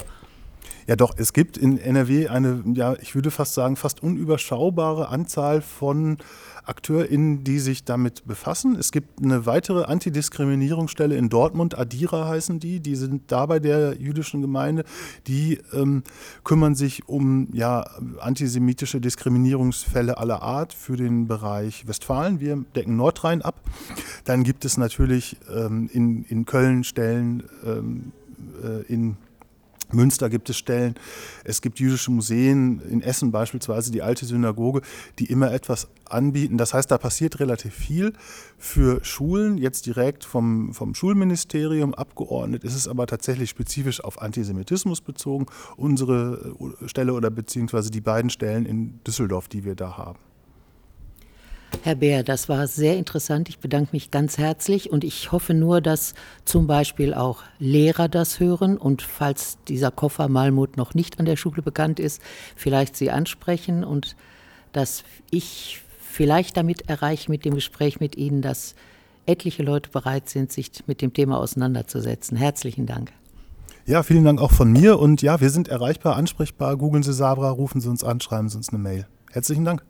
Ja, 0.88 0.96
doch, 0.96 1.14
es 1.18 1.34
gibt 1.34 1.58
in 1.58 1.78
NRW 1.78 2.30
eine, 2.30 2.64
ja, 2.74 2.96
ich 3.02 3.16
würde 3.16 3.32
fast 3.32 3.54
sagen, 3.54 3.76
fast 3.76 4.02
unüberschaubare 4.02 5.10
Anzahl 5.10 5.62
von 5.62 6.18
AkteurInnen, 6.70 7.44
die 7.44 7.60
sich 7.60 7.84
damit 7.84 8.26
befassen. 8.26 8.76
Es 8.76 8.92
gibt 8.92 9.24
eine 9.24 9.46
weitere 9.46 9.84
Antidiskriminierungsstelle 9.84 11.18
in 11.18 11.30
Dortmund, 11.30 11.78
Adira 11.78 12.28
heißen 12.28 12.60
die, 12.60 12.80
die 12.80 12.96
sind 12.96 13.32
da 13.32 13.48
bei 13.48 13.60
der 13.60 13.96
jüdischen 14.00 14.42
Gemeinde, 14.42 14.84
die 15.28 15.60
ähm, 15.74 16.04
kümmern 16.44 16.76
sich 16.76 17.10
um 17.10 17.50
ja, 17.54 17.86
antisemitische 18.20 19.02
Diskriminierungsfälle 19.02 20.18
aller 20.18 20.42
Art 20.42 20.74
für 20.74 20.96
den 20.96 21.28
Bereich 21.28 21.88
Westfalen. 21.88 22.40
Wir 22.40 22.64
decken 22.76 22.96
Nordrhein 22.96 23.42
ab. 23.42 23.62
Dann 24.26 24.44
gibt 24.44 24.64
es 24.64 24.78
natürlich 24.78 25.38
ähm, 25.54 25.90
in, 25.92 26.24
in 26.26 26.46
Köln 26.46 26.84
Stellen, 26.84 27.44
ähm, 27.66 28.12
äh, 28.64 28.84
in 28.92 29.18
Münster 29.92 30.30
gibt 30.30 30.50
es 30.50 30.58
Stellen, 30.58 30.96
es 31.44 31.62
gibt 31.62 31.80
jüdische 31.80 32.12
Museen, 32.12 32.80
in 32.82 33.02
Essen 33.02 33.32
beispielsweise 33.32 33.92
die 33.92 34.02
alte 34.02 34.26
Synagoge, 34.26 34.82
die 35.18 35.26
immer 35.26 35.52
etwas 35.52 35.88
anbieten. 36.06 36.58
Das 36.58 36.74
heißt, 36.74 36.92
da 36.92 36.98
passiert 36.98 37.40
relativ 37.40 37.74
viel 37.74 38.14
für 38.58 39.04
Schulen, 39.04 39.58
jetzt 39.58 39.86
direkt 39.86 40.24
vom, 40.24 40.74
vom 40.74 40.94
Schulministerium 40.94 41.94
abgeordnet, 41.94 42.64
ist 42.64 42.76
es 42.76 42.88
aber 42.88 43.08
tatsächlich 43.08 43.50
spezifisch 43.50 44.04
auf 44.04 44.22
Antisemitismus 44.22 45.02
bezogen, 45.02 45.48
unsere 45.76 46.56
Stelle 46.86 47.14
oder 47.14 47.30
beziehungsweise 47.30 47.90
die 47.90 48.02
beiden 48.02 48.30
Stellen 48.30 48.66
in 48.66 49.04
Düsseldorf, 49.04 49.48
die 49.48 49.66
wir 49.66 49.76
da 49.76 49.98
haben. 49.98 50.20
Herr 51.84 51.96
Bär, 51.96 52.24
das 52.24 52.50
war 52.50 52.68
sehr 52.68 52.98
interessant. 52.98 53.48
Ich 53.50 53.60
bedanke 53.60 53.90
mich 53.94 54.12
ganz 54.12 54.38
herzlich 54.38 54.92
und 54.92 55.04
ich 55.04 55.32
hoffe 55.32 55.54
nur, 55.54 55.82
dass 55.82 56.14
zum 56.44 56.68
Beispiel 56.68 57.14
auch 57.14 57.44
Lehrer 57.58 58.10
das 58.10 58.40
hören 58.40 58.78
und 58.78 59.02
falls 59.02 59.58
dieser 59.68 59.92
Koffer 59.92 60.28
Malmut 60.28 60.78
noch 60.78 60.94
nicht 60.94 61.20
an 61.20 61.26
der 61.26 61.38
Schule 61.38 61.62
bekannt 61.62 62.00
ist, 62.00 62.22
vielleicht 62.56 62.96
Sie 62.96 63.12
ansprechen 63.12 63.84
und 63.84 64.16
dass 64.72 65.04
ich 65.32 65.82
vielleicht 66.00 66.58
damit 66.58 66.90
erreiche 66.90 67.32
mit 67.32 67.46
dem 67.46 67.56
Gespräch 67.56 68.00
mit 68.00 68.18
Ihnen, 68.18 68.42
dass 68.42 68.76
etliche 69.26 69.64
Leute 69.64 69.90
bereit 69.90 70.28
sind, 70.28 70.52
sich 70.52 70.72
mit 70.88 71.02
dem 71.02 71.14
Thema 71.14 71.38
auseinanderzusetzen. 71.38 72.36
Herzlichen 72.36 72.88
Dank. 72.88 73.12
Ja, 73.86 74.04
vielen 74.04 74.24
Dank 74.24 74.42
auch 74.42 74.52
von 74.52 74.72
mir 74.72 75.00
und 75.00 75.22
ja, 75.22 75.40
wir 75.40 75.50
sind 75.50 75.68
erreichbar, 75.68 76.16
ansprechbar. 76.16 76.78
Googeln 76.78 77.04
Sie 77.04 77.14
Sabra, 77.14 77.50
rufen 77.50 77.80
Sie 77.82 77.90
uns 77.90 78.04
an, 78.04 78.20
schreiben 78.20 78.50
Sie 78.50 78.58
uns 78.58 78.70
eine 78.70 78.80
Mail. 78.80 79.08
Herzlichen 79.32 79.66
Dank. 79.66 79.84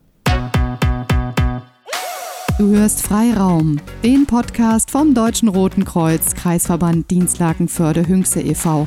Du 2.60 2.76
hörst 2.76 3.00
Freiraum, 3.00 3.80
den 4.04 4.26
Podcast 4.26 4.90
vom 4.90 5.14
Deutschen 5.14 5.48
Roten 5.48 5.86
Kreuz, 5.86 6.34
Kreisverband 6.34 7.10
Dienstlaken-Förde-Hünxe 7.10 8.42
e.V. 8.42 8.84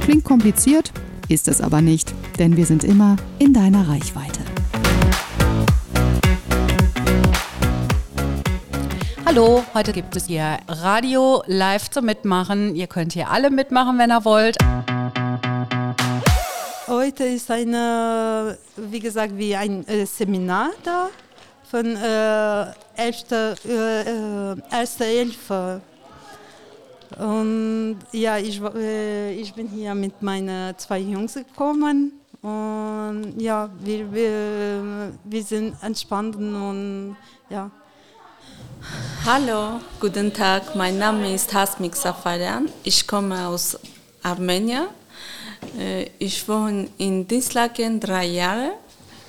Klingt 0.00 0.22
kompliziert, 0.22 0.92
ist 1.28 1.48
es 1.48 1.60
aber 1.60 1.80
nicht, 1.80 2.14
denn 2.38 2.56
wir 2.56 2.64
sind 2.64 2.84
immer 2.84 3.16
in 3.40 3.52
deiner 3.52 3.88
Reichweite. 3.88 4.38
Hallo, 9.24 9.64
heute 9.74 9.92
gibt 9.92 10.14
es 10.14 10.26
hier 10.26 10.58
Radio 10.68 11.42
live 11.48 11.90
zum 11.90 12.04
Mitmachen. 12.04 12.76
Ihr 12.76 12.86
könnt 12.86 13.12
hier 13.12 13.28
alle 13.28 13.50
mitmachen, 13.50 13.98
wenn 13.98 14.12
ihr 14.12 14.24
wollt. 14.24 14.56
Heute 16.86 17.24
ist 17.24 17.50
eine, 17.50 18.56
wie 18.76 19.00
gesagt, 19.00 19.36
wie 19.36 19.56
ein 19.56 19.84
äh, 19.88 20.06
Seminar 20.06 20.70
da 20.84 21.08
von 21.70 21.96
äh, 21.96 22.66
erster, 22.96 23.54
äh, 23.64 24.52
äh, 24.52 24.56
erster 24.70 25.04
Hilfe. 25.04 25.80
Und 27.18 27.98
ja, 28.12 28.38
ich, 28.38 28.60
äh, 28.60 29.32
ich 29.32 29.52
bin 29.54 29.68
hier 29.68 29.94
mit 29.94 30.20
meinen 30.22 30.76
zwei 30.78 30.98
Jungs 30.98 31.34
gekommen 31.34 32.12
und 32.42 33.34
ja, 33.38 33.70
wir, 33.80 34.12
wir, 34.12 35.12
wir 35.24 35.42
sind 35.42 35.76
entspannt 35.82 36.36
und 36.36 37.16
ja. 37.48 37.70
Hallo, 39.24 39.80
guten 40.00 40.32
Tag, 40.32 40.76
mein 40.76 40.98
Name 40.98 41.34
ist 41.34 41.52
Hasmik 41.52 41.96
Safarian. 41.96 42.68
Ich 42.84 43.06
komme 43.06 43.46
aus 43.46 43.78
Armenien. 44.22 44.86
Äh, 45.78 46.10
ich 46.18 46.46
wohne 46.48 46.88
in 46.98 47.26
Dislaken 47.26 47.98
drei 47.98 48.26
Jahre. 48.26 48.72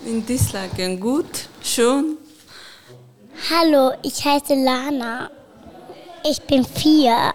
In 0.05 0.25
Dislaken 0.25 0.99
gut, 0.99 1.49
schön, 1.63 2.17
Hallo, 3.45 3.93
ich 4.01 4.25
heiße 4.25 4.55
Lana. 4.55 5.29
Ich 6.25 6.41
bin 6.41 6.65
vier. 6.65 7.33